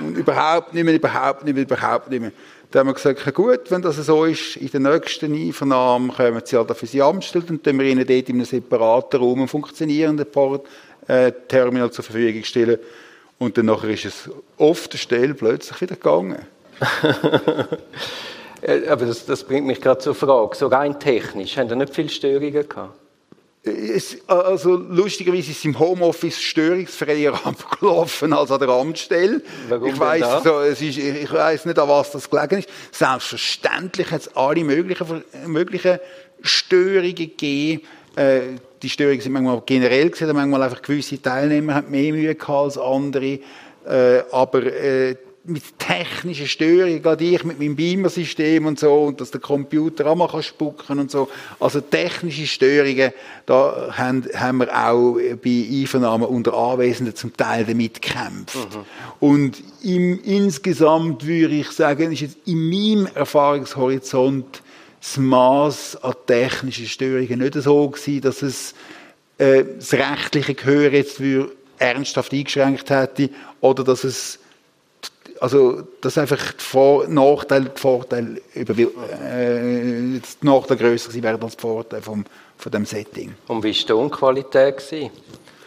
Und 0.00 0.16
überhaupt 0.16 0.74
nicht 0.74 0.84
mehr, 0.84 0.94
überhaupt 0.94 1.44
nicht 1.44 1.54
mehr, 1.54 1.64
überhaupt 1.64 2.10
nicht 2.10 2.20
mehr. 2.20 2.32
Da 2.70 2.80
haben 2.80 2.88
wir 2.88 2.94
gesagt, 2.94 3.34
gut, 3.34 3.70
wenn 3.70 3.80
das 3.80 3.96
so 3.96 4.26
ist, 4.26 4.56
in 4.56 4.68
der 4.68 4.80
nächsten 4.80 5.32
Einvernahme 5.32 6.12
kommen 6.12 6.42
sie 6.44 6.56
halt 6.56 6.76
für 6.76 6.86
sie 6.86 7.00
Amtsstelle, 7.00 7.44
dann 7.44 7.62
tun 7.62 7.78
wir 7.78 7.86
ihnen 7.86 8.06
dort 8.06 8.28
in 8.28 8.36
einem 8.36 8.44
separaten 8.44 9.20
Raum 9.20 9.38
einen 9.38 9.48
funktionierenden 9.48 10.26
Port, 10.26 10.66
äh, 11.06 11.32
Terminal 11.48 11.90
zur 11.90 12.04
Verfügung 12.04 12.44
stellen. 12.44 12.78
Und 13.38 13.56
dann 13.56 13.66
nachher 13.66 13.88
ist 13.88 14.04
es 14.04 14.30
auf 14.58 14.88
der 14.88 14.98
Stelle 14.98 15.32
plötzlich 15.34 15.80
wieder 15.80 15.94
gegangen. 15.96 16.44
Äh, 18.60 18.88
aber 18.88 19.06
das, 19.06 19.24
das, 19.24 19.44
bringt 19.44 19.68
mich 19.68 19.80
gerade 19.80 20.00
zur 20.00 20.16
Frage, 20.16 20.56
so 20.56 20.66
rein 20.66 20.98
technisch, 20.98 21.56
haben 21.56 21.68
da 21.68 21.76
nicht 21.76 21.94
viele 21.94 22.08
Störungen 22.08 22.68
gehabt? 22.68 22.98
Es, 23.68 24.16
also 24.26 24.76
lustigerweise 24.76 25.50
ist 25.50 25.58
es 25.58 25.64
im 25.64 25.78
Homeoffice 25.78 26.40
störungsfreier 26.40 27.34
abgelaufen 27.44 28.32
als 28.32 28.50
an 28.50 28.60
der 28.60 28.68
Amtsstelle. 28.68 29.42
Warum 29.68 29.88
ich 29.88 29.98
weiß 29.98 30.42
so, 30.44 30.60
es 30.60 30.80
ist, 30.80 30.98
ich 30.98 31.32
weiß 31.32 31.66
nicht, 31.66 31.78
an 31.78 31.88
was 31.88 32.12
das 32.12 32.28
gelegen 32.28 32.58
ist. 32.58 32.68
Selbstverständlich 32.92 34.10
hat 34.10 34.22
es 34.22 34.36
alle 34.36 34.64
möglichen, 34.64 35.24
möglichen 35.46 35.98
Störungen 36.42 37.14
gegeben. 37.14 37.82
Äh, 38.16 38.40
die 38.82 38.88
Störungen 38.88 39.20
sind 39.20 39.32
manchmal 39.32 39.62
generell 39.66 40.10
gesehen, 40.10 40.34
manchmal 40.34 40.62
einfach 40.62 40.82
gewisse 40.82 41.20
Teilnehmer 41.20 41.74
haben 41.74 41.90
mehr 41.90 42.12
Mühe 42.12 42.34
gehabt 42.34 42.50
als 42.50 42.78
andere. 42.78 43.40
Äh, 43.86 44.22
aber 44.30 44.64
äh, 44.64 45.16
mit 45.48 45.78
technischen 45.78 46.46
Störungen, 46.46 47.02
gerade 47.02 47.24
ich 47.24 47.42
mit 47.44 47.58
meinem 47.58 47.74
Beamer-System 47.74 48.66
und 48.66 48.78
so, 48.78 48.92
und 49.04 49.20
dass 49.20 49.30
der 49.30 49.40
Computer 49.40 50.06
auch 50.06 50.14
mal 50.14 50.42
spucken 50.42 50.98
und 50.98 51.10
so. 51.10 51.28
Also 51.58 51.80
technische 51.80 52.46
Störungen, 52.46 53.12
da 53.46 53.88
haben, 53.92 54.24
haben 54.34 54.58
wir 54.58 54.68
auch 54.68 55.18
bei 55.42 55.66
Einvernahmen 55.70 56.28
unter 56.28 56.54
Anwesenden 56.54 57.14
zum 57.16 57.36
Teil 57.36 57.64
damit 57.64 58.02
gekämpft. 58.02 58.56
Mhm. 58.56 58.84
Und 59.20 59.62
im, 59.82 60.22
insgesamt 60.22 61.26
würde 61.26 61.54
ich 61.54 61.70
sagen, 61.70 62.12
ist 62.12 62.20
jetzt 62.20 62.36
in 62.46 62.68
meinem 62.68 63.08
Erfahrungshorizont 63.14 64.62
das 65.00 65.16
Maß 65.16 66.02
an 66.02 66.14
technischen 66.26 66.86
Störungen 66.86 67.38
nicht 67.38 67.54
so 67.54 67.88
gewesen, 67.88 68.20
dass 68.20 68.42
es 68.42 68.74
äh, 69.38 69.64
das 69.78 69.92
rechtliche 69.94 70.54
Gehör 70.54 70.92
jetzt 70.92 71.20
ernsthaft 71.78 72.32
eingeschränkt 72.32 72.90
hätte 72.90 73.30
oder 73.60 73.84
dass 73.84 74.04
es 74.04 74.40
also 75.40 75.82
dass 76.00 76.18
einfach 76.18 76.52
die 76.52 76.64
Vor 76.64 77.06
Nachteile, 77.08 77.70
die 77.74 77.80
Vorteile 77.80 78.40
über, 78.54 78.72
äh, 78.72 80.20
die 80.20 80.22
Nachteile 80.42 80.80
grösser 80.80 81.10
sein 81.10 81.22
werden 81.22 81.42
als 81.42 81.56
die 81.56 81.60
Vorteile 81.60 82.02
vom, 82.02 82.24
von 82.56 82.72
dem 82.72 82.84
Setting. 82.84 83.34
Und 83.46 83.62
wie 83.62 83.68
war 83.68 83.74
die 83.74 83.84
Tonqualität? 83.84 85.10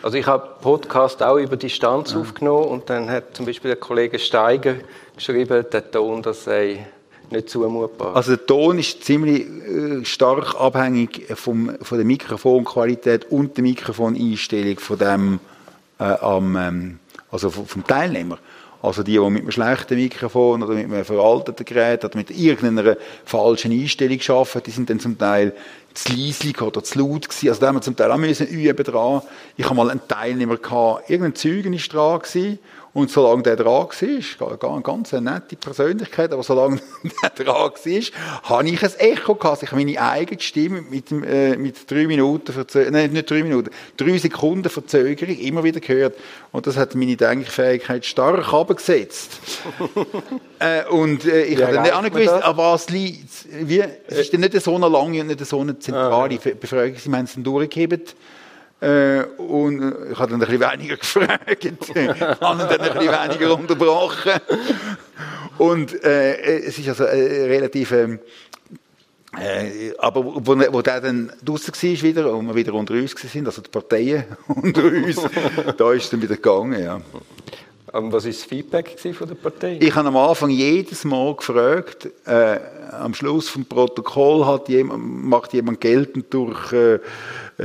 Also 0.04 0.18
ich 0.18 0.26
habe 0.26 0.56
Podcast 0.62 1.22
auch 1.22 1.38
über 1.38 1.58
Distanz 1.58 2.14
ja. 2.14 2.20
aufgenommen 2.20 2.66
und 2.66 2.90
dann 2.90 3.10
hat 3.10 3.36
zum 3.36 3.46
Beispiel 3.46 3.70
der 3.70 3.80
Kollege 3.80 4.18
Steiger 4.18 4.76
geschrieben, 5.16 5.66
der 5.72 5.92
Ton, 5.92 6.22
das 6.24 6.44
sei 6.44 6.88
nicht 7.30 7.50
zumutbar. 7.50 8.16
Also 8.16 8.36
der 8.36 8.46
Ton 8.46 8.80
ist 8.80 9.04
ziemlich 9.04 9.46
äh, 9.48 10.04
stark 10.06 10.60
abhängig 10.60 11.28
vom, 11.36 11.78
von 11.82 11.98
der 11.98 12.06
Mikrofonqualität 12.06 13.32
und 13.32 13.58
der 13.58 13.64
Mikrofoneinstellung 13.64 14.80
von 14.80 14.98
dem, 14.98 15.40
äh, 16.00 16.04
am, 16.04 16.56
ähm, 16.56 17.00
also 17.32 17.50
vom 17.50 17.86
Teilnehmer. 17.86 18.40
Also 18.82 19.04
die, 19.04 19.14
die 19.14 19.30
mit 19.30 19.44
einem 19.44 19.52
schlechten 19.52 19.96
Mikrofon 19.96 20.64
oder 20.64 20.74
mit 20.74 20.86
einem 20.86 21.06
veralteten 21.06 21.66
Gerät 21.66 22.04
oder 22.04 22.18
mit 22.18 22.32
irgendeiner 22.32 22.98
falschen 23.26 23.72
Einstellung 23.72 24.20
arbeiten, 24.28 24.64
die 24.66 24.72
sind 24.72 24.90
dann 24.90 25.00
zum 25.00 25.18
Teil 25.18 25.54
zu 25.94 26.14
leislich 26.14 26.62
oder 26.62 26.84
zu 26.84 27.00
laut 27.00 27.30
gewesen. 27.30 27.50
Also 27.50 27.62
da 27.62 27.68
haben 27.68 27.76
wir 27.76 27.82
zum 27.82 27.96
Teil 27.96 28.12
auch 28.12 28.18
müssen 28.18 28.48
üben 28.48 28.84
dran. 28.84 29.22
Ich 29.56 29.66
habe 29.66 29.76
mal 29.76 29.92
einen 29.92 30.08
Teilnehmer 30.08 30.58
gehabt, 30.58 31.10
irgendein 31.10 31.36
Zeugen 31.36 31.74
ist 31.74 31.94
dran 31.94 32.20
gewesen 32.20 32.60
und 32.94 33.10
solange 33.10 33.44
der 33.44 33.56
dran 33.56 33.88
war, 33.88 34.70
eine 34.74 34.82
ganz 34.82 35.14
nette 35.14 35.56
Persönlichkeit, 35.56 36.34
aber 36.34 36.44
solange 36.44 36.82
der 37.24 37.30
dran 37.30 37.72
war, 37.72 37.72
habe 38.44 38.70
ich 38.70 38.84
ein 38.84 38.92
Echo 39.00 39.36
gehabt. 39.36 39.64
Ich 39.64 39.72
habe 39.72 39.82
meine 39.82 40.02
eigene 40.02 40.42
Stimme 40.42 40.82
mit, 40.82 41.10
äh, 41.12 41.56
mit 41.56 41.90
drei 41.90 42.06
Minuten 42.06 42.52
Verzögerung, 42.52 42.94
nein, 42.94 43.14
nicht 43.14 43.30
drei 43.30 43.44
Minuten, 43.44 43.70
drei 43.96 44.18
Sekunden 44.18 44.70
Verzögerung 44.70 45.38
immer 45.38 45.64
wieder 45.64 45.80
gehört. 45.80 46.16
Und 46.52 46.68
das 46.68 46.76
hat 46.76 46.94
meine 46.96 47.16
Denkfähigkeit 47.16 48.06
stark 48.06 48.52
abgesetzt. 48.54 49.40
äh, 50.60 50.86
und 50.90 51.24
äh, 51.24 51.44
ich 51.44 51.62
habe 51.64 51.74
dann 51.76 52.04
nicht 52.04 52.14
gewusst, 52.14 52.44
an 52.44 52.58
was 52.58 52.90
liegt. 52.90 53.30
Wie, 53.62 53.84
es 54.08 54.18
ist 54.18 54.34
dann 54.34 54.42
nicht 54.42 54.62
so 54.62 54.76
eine 54.76 54.90
lange 54.90 55.22
und 55.22 55.28
nicht 55.28 55.46
so 55.46 55.62
eine 55.62 55.80
zentrale 55.80 56.36
ah, 56.36 56.50
Befragung. 56.60 56.96
Sie 56.98 57.10
haben 57.10 57.24
es 57.24 57.36
dann 57.36 57.44
durchgegeben. 57.46 58.02
Äh, 58.82 59.24
und 59.38 59.82
äh, 59.82 60.12
ich 60.12 60.20
habe 60.20 60.32
dann 60.32 60.42
ein 60.42 60.48
bisschen 60.48 60.60
weniger 60.60 60.98
gefragt, 60.98 61.40
habe 61.40 62.68
dann 62.68 62.82
ein 62.82 62.94
bisschen 62.94 63.00
weniger 63.00 63.58
unterbrochen. 63.58 64.32
Und 65.60 66.04
äh, 66.04 66.62
es 66.62 66.80
ist 66.80 66.90
also 66.90 67.04
äh, 67.04 67.46
relativ... 67.46 67.92
Ähm, 67.92 68.20
äh, 69.40 69.94
aber 69.98 70.26
wo, 70.26 70.44
wo 70.46 70.82
der 70.82 71.00
dann 71.00 71.32
draußen 71.46 71.74
war 71.74 72.02
wieder 72.02 72.34
und 72.34 72.48
wir 72.48 72.56
wieder 72.56 72.74
unter 72.74 72.96
uns 72.96 73.12
sind, 73.12 73.46
also 73.46 73.62
die 73.62 73.70
Parteien 73.70 74.26
unter 74.48 74.84
uns, 74.84 75.22
da 75.78 75.94
ist 75.94 76.04
es 76.06 76.10
dann 76.10 76.22
wieder 76.22 76.36
gegangen, 76.36 76.84
ja. 76.84 77.00
Und 77.94 78.12
was 78.14 78.24
war 78.24 78.32
das 78.32 78.44
Feedback 78.44 78.98
von 79.14 79.28
der 79.28 79.36
Partei? 79.36 79.78
Ich 79.82 79.94
habe 79.96 80.08
am 80.08 80.18
Anfang 80.18 80.50
jedes 80.50 81.04
Mal 81.04 81.36
gefragt, 81.36 82.10
äh, 82.26 82.60
am 82.92 83.14
Schluss 83.14 83.50
vom 83.50 83.66
Protokoll 83.66 84.46
hat 84.46 84.70
jemand, 84.70 85.04
macht 85.26 85.54
jemand 85.54 85.82
geltend 85.82 86.34
durch 86.34 86.72
äh, 86.72 87.00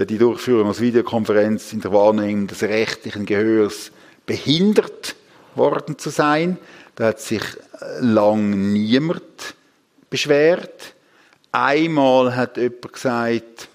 die 0.05 0.19
Durchführung 0.19 0.69
als 0.69 0.81
Videokonferenz 0.81 1.73
in 1.73 1.81
der 1.81 1.93
Wahrnehmung 1.93 2.47
des 2.47 2.63
rechtlichen 2.63 3.25
Gehörs 3.25 3.93
behindert 4.27 5.17
worden 5.55 5.99
zu 5.99 6.11
sein. 6.11 6.59
Da 6.97 7.07
hat 7.07 7.21
sich 7.21 7.43
lang 8.01 8.73
niemand 8.73 9.55
beschwert. 10.11 10.95
Einmal 11.53 12.37
hat 12.37 12.59
jemand 12.59 12.93
gesagt, 12.93 13.69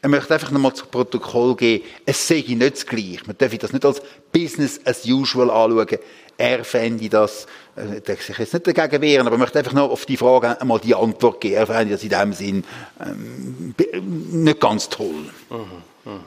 er 0.00 0.08
möchte 0.08 0.34
einfach 0.34 0.50
nochmal 0.50 0.74
zu 0.74 0.86
Protokoll 0.86 1.56
geben, 1.56 1.84
es 2.06 2.30
ich 2.30 2.48
nicht 2.48 2.74
das 2.74 2.86
Gleiche. 2.86 3.20
Man 3.26 3.36
darf 3.38 3.56
das 3.58 3.72
nicht 3.72 3.84
als 3.84 4.00
Business 4.32 4.80
as 4.84 5.04
usual 5.04 5.50
anschauen. 5.50 5.98
Er 6.40 6.64
fände 6.64 7.08
das, 7.08 7.46
äh, 7.74 8.00
der 8.00 8.16
sich 8.16 8.38
jetzt 8.38 8.54
nicht 8.54 8.78
dagegen 8.78 9.02
wehren, 9.02 9.26
aber 9.26 9.36
möchte 9.36 9.58
einfach 9.58 9.72
noch 9.72 9.90
auf 9.90 10.06
die 10.06 10.16
Frage 10.16 10.60
einmal 10.60 10.78
die 10.78 10.94
Antwort 10.94 11.40
geben. 11.40 11.56
Er 11.56 11.66
fände 11.66 11.92
das 11.92 12.04
in 12.04 12.10
dem 12.10 12.32
Sinn 12.32 12.64
ähm, 13.04 13.74
nicht 14.44 14.60
ganz 14.60 14.88
toll. 14.88 15.30
Mhm, 15.50 16.12
mh. 16.12 16.20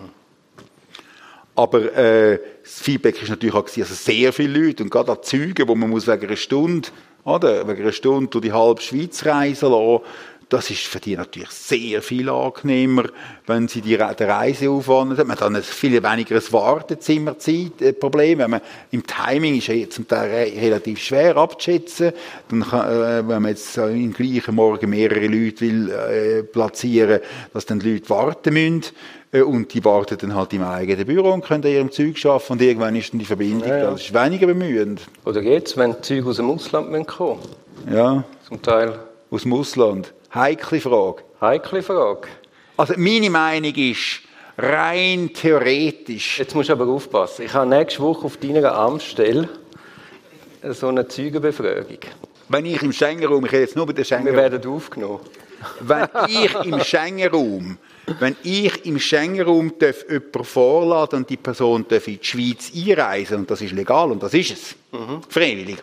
Aber 1.56 1.96
äh, 1.96 2.40
das 2.62 2.82
Feedback 2.82 3.22
ist 3.22 3.30
natürlich 3.30 3.56
auch 3.56 3.64
gewesen, 3.64 3.84
also 3.84 3.94
sehr 3.94 4.34
viele 4.34 4.60
Leute 4.60 4.84
und 4.84 4.90
gerade 4.90 5.14
an 5.14 5.20
Zügen, 5.22 5.68
wo 5.68 5.76
man 5.76 5.90
muss 5.90 6.08
wegen 6.08 6.28
einer 6.28 6.36
Stunde, 6.36 6.90
oder, 7.24 7.68
wegen 7.68 7.82
einer 7.82 7.92
Stunde 7.94 8.30
durch 8.30 8.44
die 8.44 8.52
halbe 8.52 8.82
Schweiz 8.82 9.26
reisen 9.26 9.72
lassen, 9.72 10.04
das 10.52 10.70
ist 10.70 10.82
für 10.82 11.00
die 11.00 11.16
natürlich 11.16 11.50
sehr 11.50 12.02
viel 12.02 12.30
angenehmer, 12.30 13.06
wenn 13.48 13.70
sie 13.70 13.80
die, 13.80 13.96
den 13.96 14.30
Reiseaufwand 14.30 15.18
haben. 15.18 15.28
Man 15.28 15.38
hat 15.38 15.42
dann 15.42 15.56
ein 15.56 15.64
viel 15.64 16.04
weniger 16.04 16.36
ein 16.36 16.52
Wartezimmerzeit-Problem. 16.52 18.40
Wenn 18.40 18.50
man, 18.52 18.62
Im 18.92 19.02
Timing 19.08 19.58
ist 19.58 19.70
es 19.70 19.92
zum 19.92 20.10
Teil 20.10 20.52
relativ 20.60 21.00
schwer 21.00 21.38
abzuschätzen. 21.38 22.12
Dann 22.50 22.64
kann, 22.64 22.86
äh, 22.86 23.28
wenn 23.30 23.42
man 23.42 23.48
jetzt 23.52 23.78
im 23.78 24.12
gleichen 24.12 24.56
Morgen 24.56 24.90
mehrere 24.90 25.28
Leute 25.28 25.62
will, 25.62 25.90
äh, 25.90 26.44
platzieren, 26.44 27.22
dass 27.54 27.66
dann 27.66 27.80
die 27.80 27.94
Leute 27.94 28.10
warten 28.10 28.54
müssen. 28.54 28.94
Äh, 29.32 29.44
und 29.44 29.74
die 29.74 29.86
warten 29.86 30.18
dann 30.18 30.36
halt 30.36 30.52
im 30.52 30.64
eigenen 30.64 31.06
Büro 31.06 31.32
und 31.32 31.46
können 31.46 31.64
an 31.64 31.72
ihrem 31.72 31.92
Zeug 31.94 32.26
arbeiten 32.26 32.52
und 32.52 32.62
irgendwann 32.62 32.98
ist 32.98 33.14
dann 33.14 33.20
die 33.20 33.26
Verbindung 33.26 33.70
ja, 33.70 33.78
ja. 33.78 33.92
Das 33.92 34.02
ist 34.02 34.14
weniger 34.14 34.48
bemühend. 34.48 35.00
Oder 35.24 35.42
geht's, 35.42 35.78
wenn 35.78 35.94
die 35.94 36.02
Züge 36.02 36.30
aus 36.30 36.36
dem 36.36 36.50
Ausland 36.50 37.08
kommen 37.08 37.40
Ja. 37.90 38.26
Zum 38.46 38.62
Teil. 38.62 39.00
Aus 39.30 39.44
dem 39.44 39.54
Ausland. 39.54 40.14
Heikle 40.34 40.80
Frage. 40.80 41.24
Heikle 41.42 41.84
Frage. 41.84 42.30
Also 42.78 42.94
meine 42.96 43.30
Meinung 43.30 43.76
ist, 43.76 44.22
rein 44.58 45.32
theoretisch. 45.34 46.40
Jetzt 46.40 46.56
musst 46.56 46.70
du 46.70 46.74
aber 46.74 46.88
aufpassen. 46.88 47.44
Ich 47.46 47.54
habe 47.54 47.70
nächste 47.70 48.02
Woche 48.02 48.26
auf 48.26 48.38
deiner 48.38 48.74
Amtsstelle 48.74 49.50
so 50.70 50.88
eine 50.88 51.06
Zeugenbefragung. 51.06 51.98
Wenn 52.48 52.66
ich 52.66 52.82
im 52.82 52.94
Schengen-Raum, 52.94 53.46
ich 53.46 53.52
rede 53.52 53.64
jetzt 53.64 53.76
nur 53.76 53.86
bei 53.86 53.92
der 53.94 54.00
Wir 54.00 54.06
Schengen 54.06 54.36
werden 54.36 54.66
aufgenommen. 54.72 55.20
wenn 55.82 56.08
ich 56.28 56.56
im 56.64 56.80
Schengen-Raum, 56.82 57.78
wenn 58.20 58.36
ich 58.44 58.86
im 58.86 59.00
Schengen-Raum 59.00 59.74
darf 59.80 60.06
jemanden 60.10 60.44
vorladen 60.46 61.20
und 61.20 61.30
die 61.30 61.38
Person 61.38 61.86
darf 61.88 62.08
in 62.08 62.20
die 62.20 62.26
Schweiz 62.26 62.72
einreisen, 62.74 63.40
und 63.40 63.52
das 63.52 63.62
ist 63.62 63.74
legal, 63.74 64.12
und 64.12 64.24
das 64.24 64.34
ist 64.34 64.52
es, 64.52 64.76
freiwillig, 65.30 65.78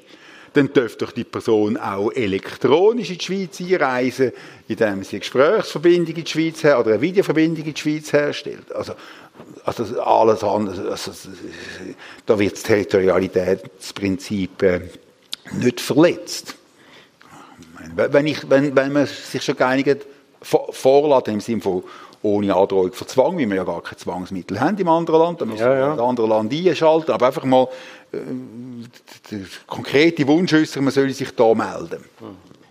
dann 0.52 0.72
dürfte 0.72 1.04
doch 1.04 1.12
die 1.12 1.24
Person 1.24 1.76
auch 1.76 2.10
elektronisch 2.12 3.10
in 3.10 3.18
die 3.18 3.24
Schweiz 3.24 3.60
einreisen, 3.60 4.32
indem 4.66 5.02
sie 5.04 5.16
eine 5.16 5.20
Gesprächsverbindung 5.20 6.14
in 6.16 6.24
die 6.24 6.30
Schweiz 6.30 6.64
her 6.64 6.80
oder 6.80 6.92
eine 6.92 7.00
Videoverbindung 7.00 7.64
in 7.64 7.74
die 7.74 7.80
Schweiz 7.80 8.12
herstellt. 8.12 8.72
Also, 8.72 8.94
also 9.64 10.00
alles 10.02 10.42
andere, 10.42 10.90
also, 10.90 11.12
da 12.26 12.38
wird 12.38 12.52
das 12.54 12.62
Territorialitätsprinzip 12.64 14.62
äh, 14.62 14.80
nicht 15.52 15.80
verletzt. 15.80 16.54
Wenn, 17.94 18.26
ich, 18.26 18.48
wenn, 18.50 18.74
wenn 18.76 18.92
man 18.92 19.06
sich 19.06 19.42
schon 19.42 19.56
geeinigt 19.56 19.88
hat, 19.88 19.98
vor- 20.42 20.72
vorladen 20.72 21.34
im 21.34 21.40
Sinne 21.40 21.60
von 21.62 21.82
ohne 22.20 22.54
Androhung 22.54 22.92
von 22.92 23.06
Zwang, 23.06 23.38
weil 23.38 23.48
wir 23.48 23.56
ja 23.56 23.64
gar 23.64 23.80
keine 23.80 23.96
Zwangsmittel 23.96 24.60
haben 24.60 24.76
im 24.76 24.88
anderen 24.88 25.20
Land, 25.20 25.40
dann 25.40 25.48
müssen 25.48 25.62
Ja, 25.62 25.74
ja. 25.74 25.90
das 25.94 26.00
andere 26.04 26.26
Land 26.26 26.52
einschalten, 26.52 27.12
aber 27.12 27.28
einfach 27.28 27.44
mal 27.44 27.68
konkrete 29.66 30.26
Wunsch 30.26 30.52
äußern, 30.54 30.84
man 30.84 30.92
soll 30.92 31.10
sich 31.10 31.34
da 31.34 31.54
melden. 31.54 32.04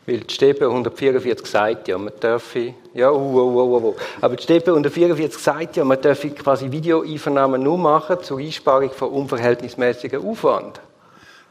Weil 0.06 0.20
die 0.20 0.34
Steppe 0.34 0.68
144 0.68 1.46
sagt 1.46 1.88
ja, 1.90 1.98
man 1.98 2.14
dürfe, 2.22 2.74
ja, 2.94 3.12
uh, 3.12 3.16
uh, 3.16 3.76
uh, 3.76 3.90
uh, 3.90 3.96
aber 4.22 4.38
die 4.38 4.44
Steppe 4.44 4.72
144 4.72 5.38
sagt 5.38 5.76
ja, 5.76 5.84
man 5.84 6.02
dürfe 6.02 6.30
quasi 6.30 6.72
Videoeinvernahmen 6.72 7.62
nur 7.62 7.78
machen 7.78 8.18
zur 8.24 8.40
Einsparung 8.40 8.90
von 8.92 9.10
unverhältnismäßigem 9.10 10.26
Aufwand. 10.26 10.80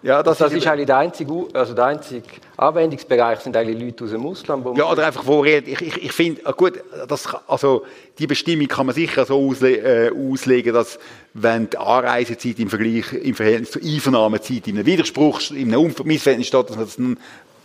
Ja, 0.07 0.23
Das, 0.23 0.39
das 0.39 0.53
ist 0.53 0.65
eigentlich 0.69 0.87
der 0.87 0.99
einzige, 0.99 1.47
also 1.53 1.75
der 1.75 1.87
einzige 1.87 2.23
Anwendungsbereich 2.57 3.41
sind 3.41 3.57
eigentlich 3.57 3.83
Leute 3.83 4.05
aus 4.05 4.11
dem 4.11 4.25
Ausland, 4.25 4.65
wo 4.65 4.73
Ja, 4.75 4.89
oder 4.89 5.05
einfach 5.05 5.25
vorreden. 5.25 5.69
Ich, 5.73 5.81
ich, 5.81 5.97
ich 6.05 6.13
finde, 6.13 6.43
ah, 6.45 6.53
gut, 6.53 6.75
das, 7.09 7.25
kann- 7.25 7.41
also, 7.49 7.85
die 8.21 8.29
Bestimmung 8.29 8.69
kann 8.69 8.87
man 8.87 8.95
sicher 8.95 9.25
so 9.27 9.35
ausle 9.49 9.79
äh, 9.79 10.11
auslegen, 10.13 10.73
dass, 10.73 11.01
wenn 11.35 11.69
die 11.69 11.77
Anreisezeit 11.77 12.61
im 12.61 12.71
Vergleich, 12.71 13.13
im 13.15 13.35
Verhältnis 13.35 13.73
zur 13.73 13.83
Einvernahmezeit 13.83 14.69
in 14.69 14.77
einem 14.77 14.87
Widerspruch, 14.87 15.41
in 15.51 15.75
einem 15.75 15.93
Missverhältnis 16.05 16.47
steht, 16.47 16.71
dass 16.71 16.77
man 16.99 17.17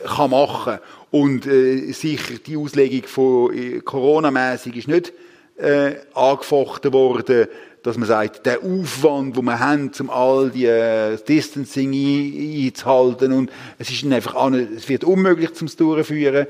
das 0.02 0.16
kann 0.16 0.32
machen 0.32 0.80
Und 1.12 1.46
äh, 1.46 1.92
sicher 1.92 2.34
die 2.44 2.58
Auslegung 2.58 3.04
von 3.08 3.54
äh, 3.56 3.82
Corona-mässig 3.82 4.76
ist 4.78 4.88
nicht 4.88 5.14
äh, 5.62 5.96
angefochten 6.14 6.92
worden, 6.94 7.48
dass 7.84 7.98
man 7.98 8.08
sagt, 8.08 8.46
der 8.46 8.60
Aufwand, 8.62 9.36
den 9.36 9.46
wir 9.46 9.60
haben, 9.60 9.92
um 10.00 10.10
all 10.10 10.50
die 10.52 10.66
äh, 10.66 11.18
Distancing 11.18 11.92
ein- 11.92 12.66
einzuhalten 12.68 13.32
und 13.34 13.52
es 13.80 13.90
ist 13.90 14.06
einfach 14.06 14.36
an, 14.36 14.54
es 14.76 14.88
wird 14.88 15.04
unmöglich 15.04 15.54
zum 15.54 15.68
Durchführen. 15.68 16.48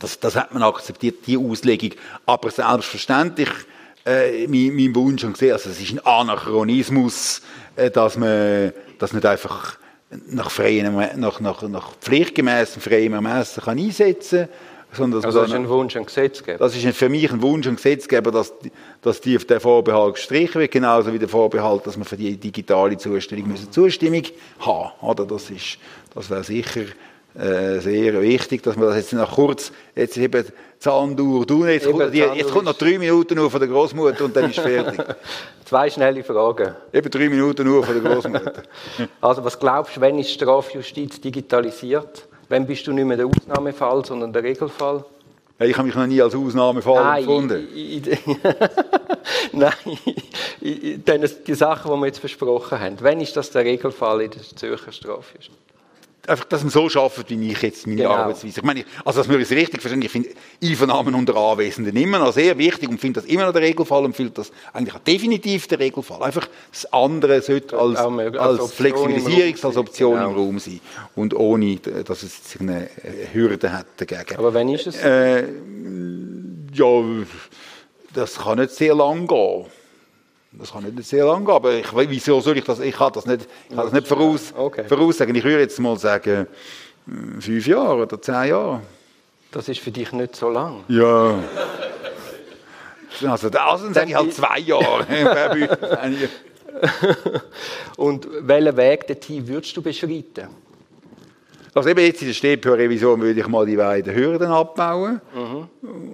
Das, 0.00 0.18
das 0.18 0.34
hat 0.36 0.52
man 0.52 0.62
akzeptiert, 0.62 1.26
die 1.26 1.36
Auslegung. 1.36 1.90
Aber 2.26 2.50
selbstverständlich, 2.50 3.50
äh, 4.06 4.46
mein, 4.48 4.74
mein 4.74 4.94
Wunsch 4.94 5.24
und 5.24 5.34
gesehen, 5.34 5.52
also 5.52 5.70
es 5.70 5.80
ist 5.80 5.92
ein 5.92 6.04
Anachronismus, 6.04 7.42
äh, 7.76 7.90
dass 7.90 8.16
man 8.16 8.72
das 8.98 9.12
nicht 9.12 9.26
einfach 9.26 9.78
nach, 10.26 10.50
freiem, 10.50 10.96
nach, 11.16 11.40
nach, 11.40 11.62
nach 11.62 11.96
pflichtgemäßem 12.00 12.80
freiem 12.80 13.14
Ermessen 13.14 13.62
kann 13.62 13.78
einsetzen 13.78 14.48
kann, 14.48 14.48
sondern 14.96 15.24
also 15.24 15.40
das 15.40 15.48
ist 15.48 15.54
ein 15.54 15.68
Wunsch 15.68 15.96
an 15.96 16.06
Gesetzgeber. 16.06 16.58
das 16.58 16.76
ist 16.76 16.96
für 16.96 17.08
mich 17.08 17.30
ein 17.30 17.42
Wunsch 17.42 17.66
an 17.66 17.76
Gesetzgeber, 17.76 18.30
dass, 18.30 18.52
dass 19.02 19.20
die 19.20 19.36
auf 19.36 19.44
den 19.44 19.60
Vorbehalt 19.60 20.14
gestrichen 20.14 20.60
wird, 20.60 20.70
genauso 20.70 21.12
wie 21.12 21.18
der 21.18 21.28
Vorbehalt, 21.28 21.86
dass 21.86 21.96
man 21.96 22.04
für 22.04 22.16
die 22.16 22.36
digitale 22.36 22.96
Zustellung 22.96 23.48
müssen 23.48 23.70
Zustimmung 23.70 24.22
haben 24.60 24.90
oder 25.00 25.26
Das, 25.26 25.50
ist, 25.50 25.78
das 26.14 26.30
wäre 26.30 26.44
sicher 26.44 26.84
äh, 27.36 27.80
sehr 27.80 28.20
wichtig, 28.22 28.62
dass 28.62 28.76
man 28.76 28.88
das 28.88 28.96
jetzt 28.96 29.12
noch 29.12 29.34
kurz, 29.34 29.72
jetzt 29.96 30.16
eben 30.16 30.44
Zahndur, 30.78 31.44
du, 31.44 31.64
jetzt, 31.64 31.86
Eben, 31.86 31.98
kommt, 31.98 32.14
die, 32.14 32.18
jetzt 32.18 32.52
kommt 32.52 32.66
noch 32.66 32.74
drei 32.74 32.98
Minuten 32.98 33.34
nur 33.34 33.50
von 33.50 33.58
der 33.58 33.68
Großmutter 33.68 34.24
und 34.24 34.36
dann 34.36 34.50
ist 34.50 34.60
fertig. 34.60 35.00
Zwei 35.64 35.90
schnelle 35.90 36.22
Fragen. 36.22 36.76
eben 36.92 37.10
drei 37.10 37.28
Minuten 37.28 37.66
nur 37.66 37.82
von 37.82 38.00
der 38.00 38.12
Großmutter. 38.12 38.62
Also 39.20 39.44
was 39.44 39.58
glaubst 39.58 39.96
du, 39.96 40.00
wenn 40.00 40.18
ist 40.18 40.30
Strafjustiz 40.30 41.20
digitalisiert? 41.20 42.28
Wann 42.54 42.66
bist 42.68 42.86
du 42.86 42.92
nicht 42.92 43.04
mehr 43.04 43.16
der 43.16 43.26
Ausnahmefall, 43.26 44.04
sondern 44.04 44.32
der 44.32 44.44
Regelfall? 44.44 45.04
Ich 45.58 45.76
habe 45.76 45.86
mich 45.88 45.96
noch 45.96 46.06
nie 46.06 46.22
als 46.22 46.36
Ausnahmefall 46.36 47.18
empfunden. 47.18 47.66
Nein, 49.52 49.72
i- 50.62 50.68
i- 50.92 50.98
denn 50.98 51.24
es- 51.24 51.42
die 51.42 51.54
Sachen, 51.54 51.90
die 51.92 51.98
wir 51.98 52.06
jetzt 52.06 52.22
besprochen 52.22 52.78
haben. 52.78 52.96
Wann 53.00 53.20
ist 53.20 53.36
das 53.36 53.50
der 53.50 53.64
Regelfall 53.64 54.20
in 54.22 54.30
der 54.30 54.42
Zürcher 54.42 54.92
Strafjustiz? 54.92 55.50
Einfach, 56.28 56.44
dass 56.46 56.62
man 56.62 56.70
so 56.70 56.88
schafft, 56.88 57.28
wie 57.30 57.50
ich 57.52 57.62
jetzt 57.62 57.86
meine 57.86 58.02
Genau. 58.02 58.14
Arbeitsweise. 58.14 58.60
Ich 58.60 58.64
meine, 58.64 58.84
also, 59.04 59.20
dass 59.20 59.28
wir 59.28 59.38
es 59.38 59.50
richtig 59.50 59.80
verstehen, 59.80 60.02
ich 60.02 60.10
finde 60.10 60.30
Einvernahmen 60.62 61.14
unter 61.14 61.36
Anwesenden 61.36 61.96
immer 61.96 62.18
noch 62.18 62.32
sehr 62.32 62.56
wichtig 62.58 62.88
und 62.88 63.00
finde 63.00 63.20
das 63.20 63.28
immer 63.30 63.46
noch 63.46 63.52
der 63.52 63.62
Regelfall 63.62 64.04
und 64.04 64.14
finde 64.16 64.32
das 64.32 64.52
eigentlich 64.72 64.94
auch 64.94 65.00
definitiv 65.00 65.66
der 65.68 65.78
Regelfall. 65.78 66.22
Einfach 66.22 66.48
das 66.70 66.92
andere 66.92 67.40
sollte 67.42 67.78
als, 67.78 67.98
als 67.98 68.38
als 68.38 68.72
Flexibilisierung, 68.72 69.54
Raum 69.54 69.64
als 69.70 69.76
Option 69.76 70.16
sein. 70.16 70.24
im 70.30 70.34
Raum 70.36 70.58
sein. 70.58 70.80
Und 71.14 71.34
ohne, 71.34 71.76
dass 71.76 72.22
es 72.22 72.40
eine 72.60 72.88
Hürde 73.32 73.72
hat 73.72 73.86
dagegen. 73.96 74.36
Aber 74.38 74.54
wann 74.54 74.68
ist 74.68 74.86
es? 74.86 74.96
Äh, 75.02 75.44
ja, 76.72 77.02
das 78.12 78.36
kann 78.36 78.58
nicht 78.58 78.70
sehr 78.72 78.94
lang 78.94 79.26
gehen. 79.26 79.66
Das 80.58 80.72
kann 80.72 80.84
nicht 80.84 81.08
sehr 81.08 81.24
lang 81.24 81.44
gehen, 81.44 81.54
aber 81.54 81.72
ich, 81.74 81.86
wieso 81.92 82.40
soll 82.40 82.58
ich 82.58 82.64
das, 82.64 82.78
ich 82.80 82.94
kann 82.94 83.12
das 83.12 83.26
nicht, 83.26 83.46
ich 83.68 83.74
kann 83.74 83.84
das 83.86 83.92
nicht 83.92 84.06
voraus, 84.06 84.52
Okay. 84.56 84.84
voraussagen. 84.84 85.34
Ich 85.34 85.42
würde 85.44 85.60
jetzt 85.60 85.78
mal 85.80 85.98
sagen, 85.98 86.46
äh, 87.08 87.40
fünf 87.40 87.66
Jahre 87.66 88.02
oder 88.02 88.20
zehn 88.22 88.48
Jahre. 88.48 88.80
Das 89.50 89.68
ist 89.68 89.80
für 89.80 89.90
dich 89.90 90.12
nicht 90.12 90.36
so 90.36 90.48
lang. 90.50 90.84
Ja. 90.88 91.38
Also, 93.28 93.48
also 93.48 93.50
dann 93.50 93.94
sage 93.94 94.10
ich 94.10 94.14
halt 94.16 94.34
zwei 94.34 94.58
Jahre. 94.58 95.06
Und 97.96 98.26
welchen 98.40 98.76
Weg 98.76 99.06
dorthin 99.06 99.46
würdest 99.46 99.76
du 99.76 99.82
beschreiten? 99.82 100.48
Also 101.74 101.88
eben 101.88 102.00
jetzt 102.00 102.22
in 102.22 102.28
der 102.28 102.34
StPO-Revision 102.34 103.20
würde 103.20 103.40
ich 103.40 103.48
mal 103.48 103.66
die 103.66 103.76
beiden 103.76 104.14
Hürden 104.14 104.46
abbauen 104.46 105.20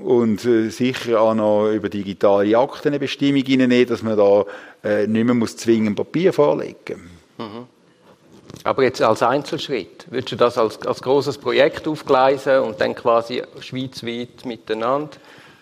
und 0.03 0.43
äh, 0.47 0.71
sicher 0.71 1.21
auch 1.21 1.35
noch 1.35 1.71
über 1.71 1.91
digitale 1.91 2.57
Akten 2.57 2.89
eine 2.89 2.99
Bestimmung 2.99 3.43
reinnehmen, 3.47 3.87
dass 3.87 4.03
man 4.03 4.17
da 4.17 4.45
äh, 4.83 5.07
nicht 5.07 5.25
mehr 5.25 5.35
muss 5.35 5.57
zwingend 5.57 5.97
Papier 5.97 6.33
vorlegen 6.33 7.11
Aber 8.65 8.83
jetzt 8.83 9.03
als 9.03 9.23
Einzelschritt, 9.23 10.07
würdest 10.11 10.33
du 10.33 10.37
das 10.37 10.57
als, 10.57 10.81
als 10.87 11.03
großes 11.03 11.37
Projekt 11.37 11.87
aufgleisen 11.87 12.61
und 12.61 12.81
dann 12.81 12.95
quasi 12.95 13.43
schweizweit 13.61 14.47
miteinander 14.47 15.11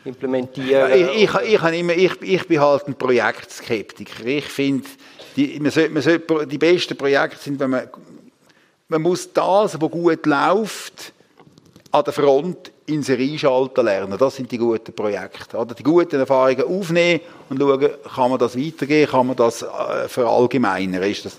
implementieren? 0.05 0.93
Ich, 0.93 1.25
ich, 1.25 1.35
ich, 1.35 1.63
immer, 1.73 1.95
ich, 1.95 2.23
ich 2.23 2.47
bin 2.47 2.61
halt 2.61 2.87
ein 2.87 2.95
Projektskeptiker. 2.95 4.25
Ich 4.27 4.45
finde, 4.45 4.87
die, 5.35 5.59
man 5.59 5.73
sollte, 5.73 5.91
man 5.91 6.03
sollte, 6.03 6.47
die 6.47 6.59
besten 6.59 6.97
Projekte 6.97 7.39
sind, 7.39 7.59
wenn 7.59 7.71
man, 7.71 7.89
man 8.88 9.03
muss 9.03 9.33
das, 9.33 9.81
was 9.81 9.90
gut 9.90 10.27
läuft, 10.27 11.12
an 11.90 12.05
der 12.05 12.12
Front 12.12 12.72
in 12.87 13.03
Serie 13.03 13.38
schalten 13.38 13.85
lernen. 13.85 14.18
Das 14.18 14.37
sind 14.37 14.51
die 14.51 14.59
guten 14.59 14.94
Projekte. 14.94 15.57
Oder 15.59 15.74
die 15.74 15.83
guten 15.83 16.20
Erfahrungen 16.20 16.64
aufnehmen 16.64 17.20
und 17.51 17.59
schauen, 17.61 17.90
kann 18.14 18.31
man 18.31 18.38
das 18.38 18.57
weitergeben, 18.57 19.11
kann 19.11 19.27
man 19.27 19.37
das 19.37 19.62
äh, 19.62 20.09
verallgemeinern. 20.09 21.03
Ist 21.03 21.27
das 21.27 21.38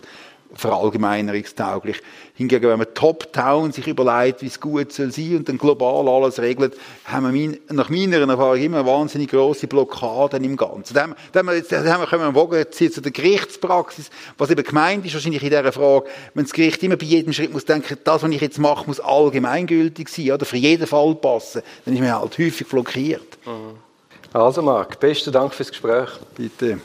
verallgemeinerungstauglich? 0.53 2.01
Hingegen, 2.35 2.69
wenn 2.69 2.77
man 2.79 2.93
top-down 2.93 3.71
sich 3.71 3.85
überlegt, 3.87 4.41
wie 4.41 4.47
es 4.47 4.59
gut 4.59 4.91
soll 4.93 5.11
sein 5.11 5.37
und 5.37 5.49
dann 5.49 5.57
global 5.57 6.07
alles 6.07 6.39
regelt, 6.39 6.77
haben 7.05 7.33
wir 7.33 7.57
nach 7.69 7.89
meiner 7.89 8.17
Erfahrung 8.17 8.57
immer 8.57 8.85
wahnsinnig 8.85 9.29
grosse 9.29 9.67
Blockaden 9.67 10.43
im 10.43 10.55
Ganzen. 10.55 10.93
Dann, 10.93 11.15
dann, 11.31 11.39
haben 11.47 11.53
wir 11.53 11.57
jetzt- 11.57 11.71
dann 11.71 11.83
können 11.83 12.21
wir 12.21 12.25
einen 12.25 12.33
Bogen 12.33 12.65
ziehen 12.71 12.91
zu 12.91 13.01
der 13.01 13.11
Gerichtspraxis. 13.11 14.09
Was 14.37 14.49
eben 14.49 14.63
gemeint 14.63 15.05
ist, 15.05 15.13
wahrscheinlich 15.13 15.43
in 15.43 15.49
dieser 15.49 15.71
Frage, 15.71 16.05
wenn 16.33 16.45
das 16.45 16.53
Gericht 16.53 16.81
immer 16.83 16.95
bei 16.97 17.05
jedem 17.05 17.33
Schritt 17.33 17.51
muss 17.51 17.65
denken, 17.65 17.97
das, 18.03 18.23
was 18.23 18.31
ich 18.31 18.41
jetzt 18.41 18.59
mache, 18.59 18.87
muss 18.87 18.99
allgemeingültig 18.99 20.07
sein, 20.09 20.31
oder 20.31 20.45
für 20.45 20.57
jeden 20.57 20.87
Fall 20.87 21.15
passen, 21.15 21.61
dann 21.85 21.93
ist 21.93 21.99
man 21.99 22.13
halt 22.13 22.37
häufig 22.37 22.67
blockiert. 22.67 23.37
Also 24.31 24.61
Marc, 24.61 24.99
besten 24.99 25.31
Dank 25.33 25.53
fürs 25.53 25.69
Gespräch. 25.69 26.09
Bitte. 26.35 26.79